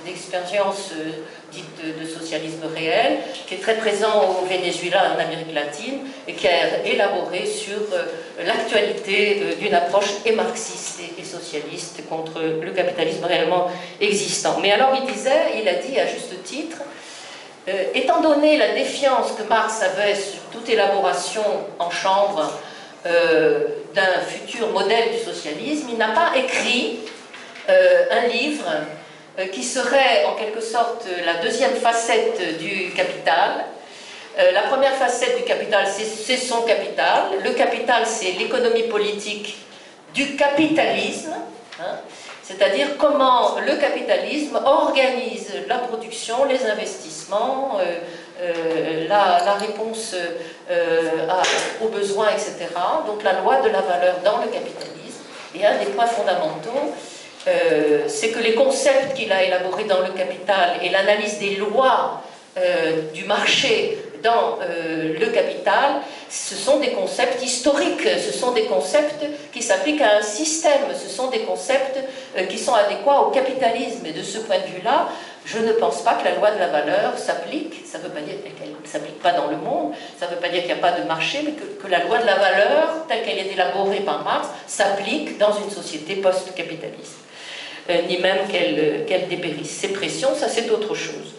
[0.05, 1.13] d'expériences de, euh,
[1.51, 5.99] dites de, socialisme réel, qui est très présent au Venezuela, en Amérique latine,
[6.29, 7.79] et qui a élaboré sur
[8.45, 13.69] l'actualité d'une approche et marxiste et, socialiste contre le capitalisme réellement
[13.99, 14.59] existant.
[14.61, 16.77] Mais alors il disait, il a dit à juste titre,
[17.93, 21.43] étant donné la défiance que Marx avait sur toute élaboration
[21.79, 22.51] en chambre,
[23.03, 23.63] euh,
[23.95, 26.99] d'un futur modèle du socialisme, il n'a pas écrit
[27.67, 28.63] euh, un livre
[29.39, 33.65] euh, qui serait en quelque sorte la deuxième facette du capital.
[34.37, 37.23] la première facette du capital, c'est son capital.
[37.43, 39.57] Le capital, c'est l'économie politique
[40.13, 41.33] du capitalisme.
[41.79, 41.95] Hein.
[42.51, 47.79] C'est-à-dire comment le capitalisme organise la production, les investissements,
[48.41, 50.15] euh, la, réponse
[50.69, 51.27] euh,
[51.81, 52.67] aux besoins, etc.
[53.05, 55.21] Donc la loi de la valeur dans le capitalisme.
[55.55, 56.93] Et un des points fondamentaux,
[57.47, 62.23] euh, c'est que les concepts qu'il a élaborés dans le capital et l'analyse des lois
[63.13, 69.61] du marché dans le capital, ce sont des concepts historiques, ce sont des concepts qui
[69.61, 71.99] s'appliquent à un système, ce sont des concepts
[72.49, 74.05] qui sont adéquats au capitalisme.
[74.05, 75.07] Et de ce point de vue-là,
[75.45, 78.21] je ne pense pas que la loi de la valeur s'applique, ça ne veut pas
[78.21, 80.79] dire qu'elle ne s'applique pas dans le monde, ça ne veut pas dire qu'il n'y
[80.79, 84.01] a pas de marché, mais que, la loi de la valeur, telle qu'elle est élaborée
[84.01, 87.17] par Marx, s'applique dans une société post-capitaliste.
[87.89, 89.71] Euh, ni même qu'elle qu dépérisse.
[89.71, 91.33] Ces pressions, ça c'est autre chose.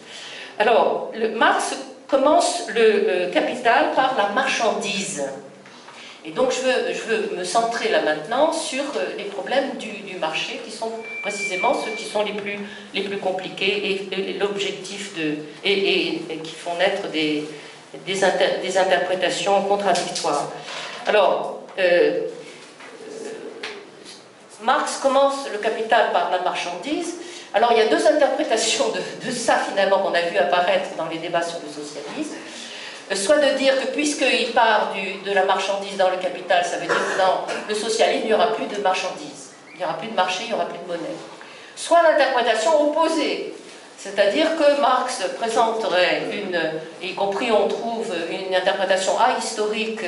[0.59, 1.73] Alors, Marx
[2.13, 5.23] commence le euh, capital par la marchandise.
[6.25, 10.71] Et donc je veux, me centrer là maintenant sur euh, les problèmes du, marché qui
[10.71, 10.91] sont
[11.21, 12.57] précisément ceux qui sont les plus,
[12.93, 15.35] les plus compliqués et, l'objectif de.
[15.65, 17.43] Et, qui font naître des,
[18.05, 20.49] des, interprétations contradictoires.
[21.05, 22.21] Alors, euh,
[24.61, 27.15] Marx commence le capital par la marchandise.
[27.53, 31.17] Alors il y a deux interprétations de, ça finalement qu'on a vu apparaître dans les
[31.17, 32.35] débats sur le socialisme
[33.15, 34.93] soit de dire que puisqu'il part
[35.25, 38.33] de la marchandise dans le capital, ça veut dire que dans le socialisme, il n'y
[38.33, 40.87] aura plus de marchandise, il n'y aura plus de marché, il n'y aura plus de
[40.87, 41.15] monnaie.
[41.75, 43.53] Soit l'interprétation opposée,
[43.97, 46.59] c'est-à-dire que Marx présenterait une,
[47.07, 50.01] y compris on trouve une interprétation ahistorique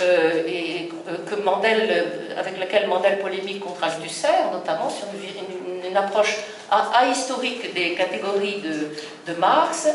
[0.00, 5.61] euh, et euh, Mandel, avec laquelle Mandel polémique contre Althusser, notamment sur une,
[5.96, 6.36] approche
[6.70, 8.62] ahistorique des catégories
[9.26, 9.88] de, Marx,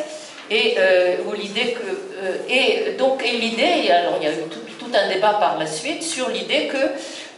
[0.50, 1.82] et euh, l'idée que
[2.24, 4.62] euh, et donc et l'idée alors il y a eu tout,
[4.93, 6.78] un débat par la suite sur l'idée que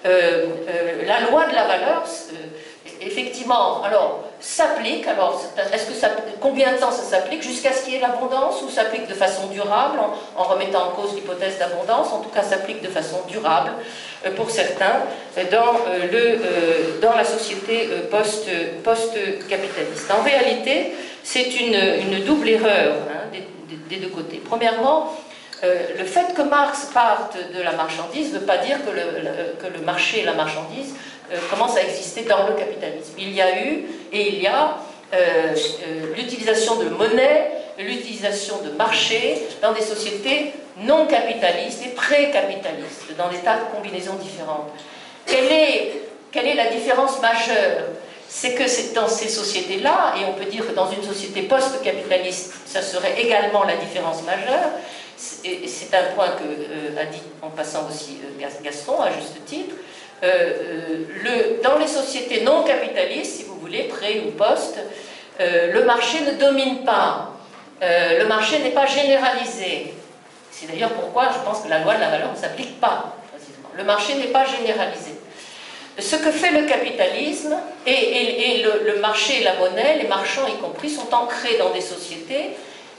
[0.05, 0.45] euh,
[1.07, 2.03] la loi de la valeur
[3.01, 5.41] effectivement alors s'applique alors
[5.74, 8.70] est-ce que ça combien de temps ça s'applique jusqu'à ce qu'il y ait l'abondance ou
[8.70, 9.99] s'applique de façon durable
[10.38, 13.72] en, remettant en cause l'hypothèse d'abondance en tout cas s'applique de façon durable
[14.36, 15.03] pour certains
[15.49, 15.80] dans
[16.11, 18.47] le dans la société post
[18.84, 20.93] post-capitaliste en réalité
[21.24, 23.38] c'est une, double erreur hein,
[23.89, 24.41] des, deux côtés.
[24.43, 25.15] Premièrement,
[25.63, 29.53] euh, le fait que Marx parte de la marchandise ne veut pas dire que le,
[29.61, 30.95] que le marché et la marchandise
[31.32, 33.13] euh, commencent à exister dans le capitalisme.
[33.17, 34.78] Il y a eu et il y a
[35.13, 35.53] euh,
[36.15, 40.53] l'utilisation de monnaie, l'utilisation de marché dans des sociétés
[40.84, 44.69] non capitalistes et pré-capitalistes, dans des tas de combinaisons différentes.
[45.25, 47.84] Quelle est, la différence majeure?
[48.27, 52.53] C'est que c'est dans ces sociétés-là, et on peut dire que dans une société post-capitaliste,
[52.67, 54.69] ça serait également la différence majeure,
[55.17, 59.75] c'est un point que euh, dit en passant aussi euh, Gaston, à juste titre,
[60.23, 64.77] euh, dans les sociétés non capitalistes, si vous voulez, pré ou post,
[65.39, 67.28] le marché ne domine pas,
[67.82, 69.93] le marché n'est pas généralisé.
[70.51, 73.69] C'est d'ailleurs pourquoi je pense que la loi de la valeur ne s'applique pas, précisément.
[73.75, 75.19] Le marché n'est pas généralisé
[76.01, 77.55] ce que fait le capitalisme
[77.86, 82.51] et, le, marché et la monnaie, les marchands y compris, sont ancrés dans des sociétés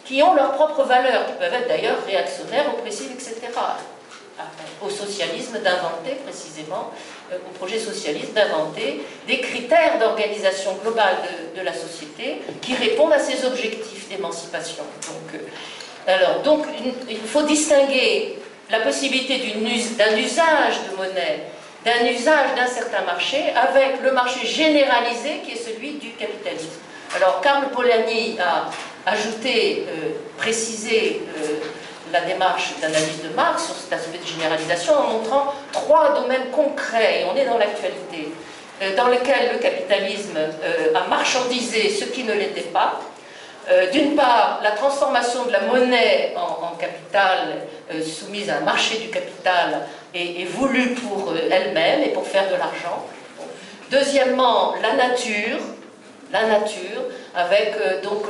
[0.05, 3.37] qui ont leurs propres valeurs, qui peuvent être d'ailleurs réactionnaires, oppressives, etc.
[4.83, 11.17] Au socialisme d'inventer précisément, euh, au projet socialiste d'inventer des critères d'organisation globale
[11.57, 14.85] de, la société qui répondent à ces objectifs d'émancipation.
[15.07, 16.67] Donc, euh, alors, donc,
[17.09, 18.39] il faut distinguer
[18.71, 19.39] la possibilité
[19.99, 21.47] d'un usage de monnaie
[21.85, 26.79] d'un usage d'un certain marché avec le marché généralisé qui est celui du capitalisme.
[27.17, 28.71] Alors Karl Polanyi a
[29.07, 31.57] ajouté, euh, précisé euh,
[32.13, 37.23] la démarche d'analyse de Marx sur cet aspect de généralisation en montrant trois domaines concrets,
[37.23, 38.33] et on est dans l'actualité,
[38.83, 40.39] euh, dans lesquels le capitalisme
[40.95, 43.01] a marchandisé ce qui ne l'était pas,
[43.71, 48.99] euh, d'une part, la transformation de la monnaie en, capital euh, soumise à un marché
[48.99, 53.07] du capital est, voulue pour euh, elle-même et pour faire de l'argent.
[53.91, 55.59] Deuxièmement, la nature,
[56.33, 57.03] la nature,
[57.35, 58.23] avec donc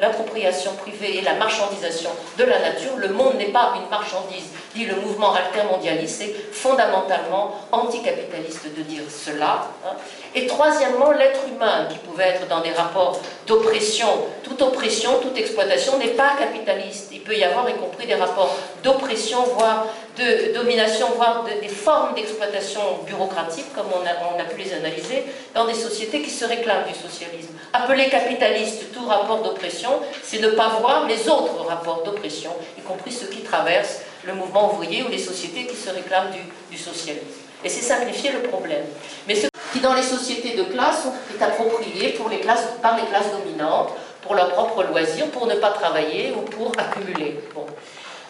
[0.00, 2.96] l'appropriation privée et la marchandisation de la nature.
[2.96, 6.18] Le monde n'est pas une marchandise, dit le mouvement altermondialiste.
[6.18, 9.68] C'est fondamentalement anticapitaliste de dire cela.
[9.86, 9.94] Hein.
[10.34, 14.08] Et troisièmement, l'être humain, qui pouvait être dans des rapports d'oppression.
[14.42, 17.10] Toute oppression, toute exploitation n'est pas capitaliste.
[17.12, 19.86] Il peut y avoir, y compris, des rapports d'oppression, voire
[20.16, 25.74] de domination, voire des formes d'exploitation bureaucratique, comme on a, pu les analyser, dans des
[25.74, 27.54] sociétés qui se réclament du socialisme.
[27.72, 29.90] Appeler capitaliste tout rapport d'oppression,
[30.22, 34.72] c'est ne pas voir les autres rapports d'oppression, y compris ceux qui traversent le mouvement
[34.72, 36.40] ouvrier ou les sociétés qui se réclament du,
[36.70, 37.26] du socialisme.
[37.64, 38.84] Et c'est simplifier le problème.
[39.26, 43.04] Mais ce qui, dans les sociétés de classe, est approprié pour les classes, par les
[43.04, 43.90] classes dominantes,
[44.22, 47.40] pour leur propre loisir, pour ne pas travailler ou pour accumuler.
[47.54, 47.66] Bon.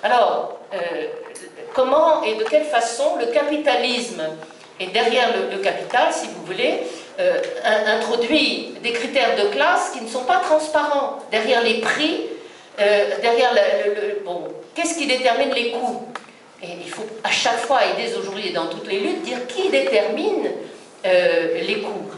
[0.02, 1.06] Alors, euh,
[1.74, 4.22] comment et de quelle façon le capitalisme,
[4.80, 6.80] et derrière le, capital, si vous voulez,
[7.20, 7.40] euh,
[7.86, 11.18] introduit des critères de classe qui ne sont pas transparents.
[11.30, 12.22] Derrière les prix,
[12.80, 16.08] euh, derrière le bon, qu'est-ce qui détermine les coûts?
[16.62, 19.46] Et il faut à chaque fois, et dès aujourd'hui et dans toutes les luttes, dire
[19.46, 20.50] qui détermine
[21.04, 22.10] euh, les coûts.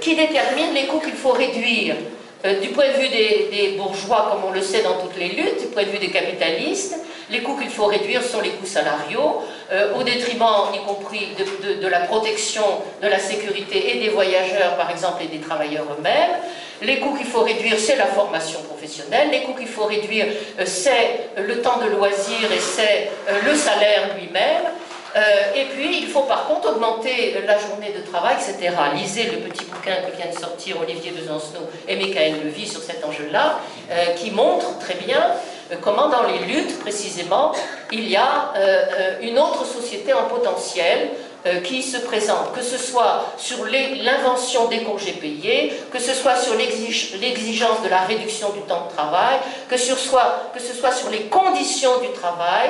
[0.00, 1.94] Qui détermine les coûts qu'il faut réduire?
[2.44, 5.60] Euh, du point de vue des, bourgeois, comme on le sait dans toutes les luttes,
[5.60, 6.96] du point de vue des capitalistes,
[7.30, 9.42] les coûts qu'il faut réduire sont les coûts salariaux,
[9.96, 12.64] au détriment, y compris de, de, la protection,
[13.00, 16.40] de la sécurité et des voyageurs, par exemple, et des travailleurs eux-mêmes.
[16.82, 19.28] Les coûts qu'il faut réduire, c'est la formation professionnelle.
[19.30, 20.26] Les coûts qu'il faut réduire,
[20.58, 23.10] euh, c'est le temps de loisir et c'est
[23.44, 24.64] le salaire lui-même.
[25.54, 28.74] Et puis, il faut par contre augmenter la journée de travail, etc.
[28.94, 33.04] Lisez le petit bouquin que vient de sortir Olivier Besancenot et Michael Levy sur cet
[33.04, 33.58] enjeu-là,
[34.16, 35.34] qui montre très bien
[35.82, 37.52] comment dans les luttes, précisément,
[37.90, 38.52] il y a
[39.20, 41.10] une autre société en potentiel
[41.46, 46.36] euh, qui se présente, que ce soit sur l'invention des congés payés, que ce soit
[46.36, 51.20] sur l'exigence de la réduction du temps de travail, que, que ce soit sur les
[51.30, 52.68] conditions du travail.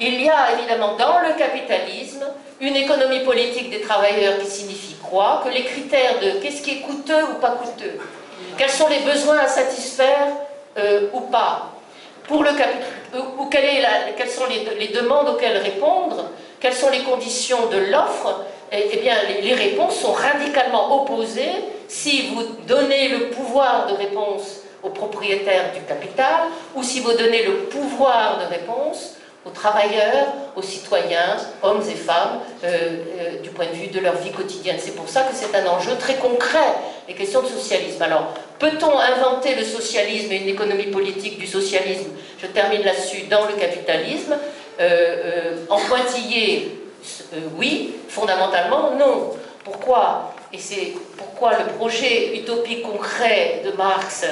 [0.00, 2.24] Il y a évidemment dans le capitalisme
[2.60, 5.42] une économie politique des travailleurs qui signifie quoi?
[5.44, 7.98] Que les critères de qu'est-ce qui est coûteux ou pas coûteux,
[8.56, 10.28] quels sont les besoins à satisfaire
[10.78, 11.72] euh, ou pas,
[12.26, 16.30] pour le euh, ou quelles sont les, demandes auxquelles répondre?
[16.60, 18.44] Quelles sont les conditions de l'offre?
[18.72, 21.52] Eh, eh, bien, les, réponses sont radicalement opposées.
[21.86, 27.44] Si vous donnez le pouvoir de réponse aux propriétaires du capital ou si vous donnez
[27.44, 29.14] le pouvoir de réponse
[29.44, 30.26] aux travailleurs,
[30.56, 34.76] aux citoyens, hommes et femmes, euh, euh, du point de vue de leur vie quotidienne.
[34.78, 36.74] C'est pour ça que c'est un enjeu très concret,
[37.08, 38.02] les questions de socialisme.
[38.02, 42.10] Alors, peut-on inventer le socialisme et une économie politique du socialisme?
[42.38, 44.36] Je termine là-dessus dans le capitalisme.
[44.80, 46.80] Euh, en pointillé,
[47.56, 49.30] oui, fondamentalement, non.
[49.62, 50.34] Pourquoi?
[50.52, 54.24] Et c'est pourquoi le projet utopique concret de Marx,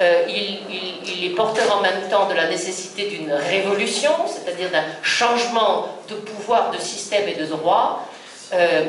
[0.00, 6.14] il, est porteur en même temps de la nécessité d'une révolution, c'est-à-dire d'un changement de
[6.14, 8.08] pouvoir, de système et de droit.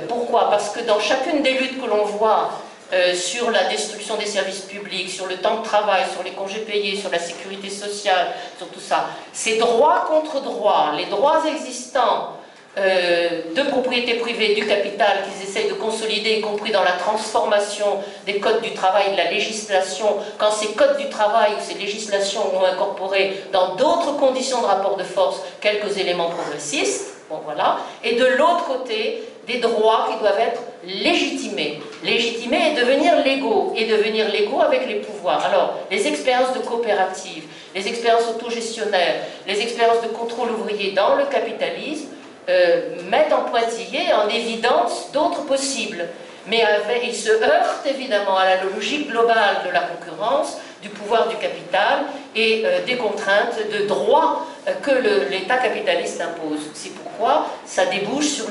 [0.08, 0.50] pourquoi?
[0.50, 2.52] Parce que dans chacune des luttes que l'on voit
[2.92, 6.62] euh, sur la destruction des services publics, sur le temps de travail, sur les congés
[6.62, 9.10] payés, sur la sécurité sociale, sur tout ça.
[9.32, 12.39] Ces droits contre droits, les droits existants
[12.78, 17.98] euh, de propriété privée du capital qu'ils essayent de consolider, y compris dans la transformation
[18.28, 20.06] des codes du travail, de la législation,
[20.38, 24.98] quand ces codes du travail ou ces législations ont incorporé dans d'autres conditions de rapport
[24.98, 30.40] de force quelques éléments progressistes, bon voilà, et de l'autre côté, des droits qui doivent
[30.40, 31.82] être légitimés.
[32.04, 35.44] Légitimés et devenir légaux, et devenir légaux avec les pouvoirs.
[35.44, 41.26] Alors, les expériences de coopérative, les expériences autogestionnaires, les expériences de contrôle ouvrier dans le
[41.26, 42.10] capitalisme
[43.10, 46.06] mettent en pointillé, en évidence, d'autres possibles.
[46.48, 46.64] Mais
[47.04, 52.06] ils se heurtent évidemment à la logique globale de la concurrence, du pouvoir du capital
[52.36, 56.70] et euh, des contraintes de droit euh, que l'État capitaliste impose.
[56.74, 58.46] C'est pourquoi ça débouche sur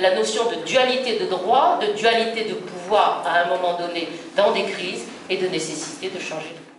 [0.00, 4.50] la, notion de dualité de droit, de dualité de pouvoir à un moment donné dans
[4.52, 6.69] des crises et de nécessité de changer de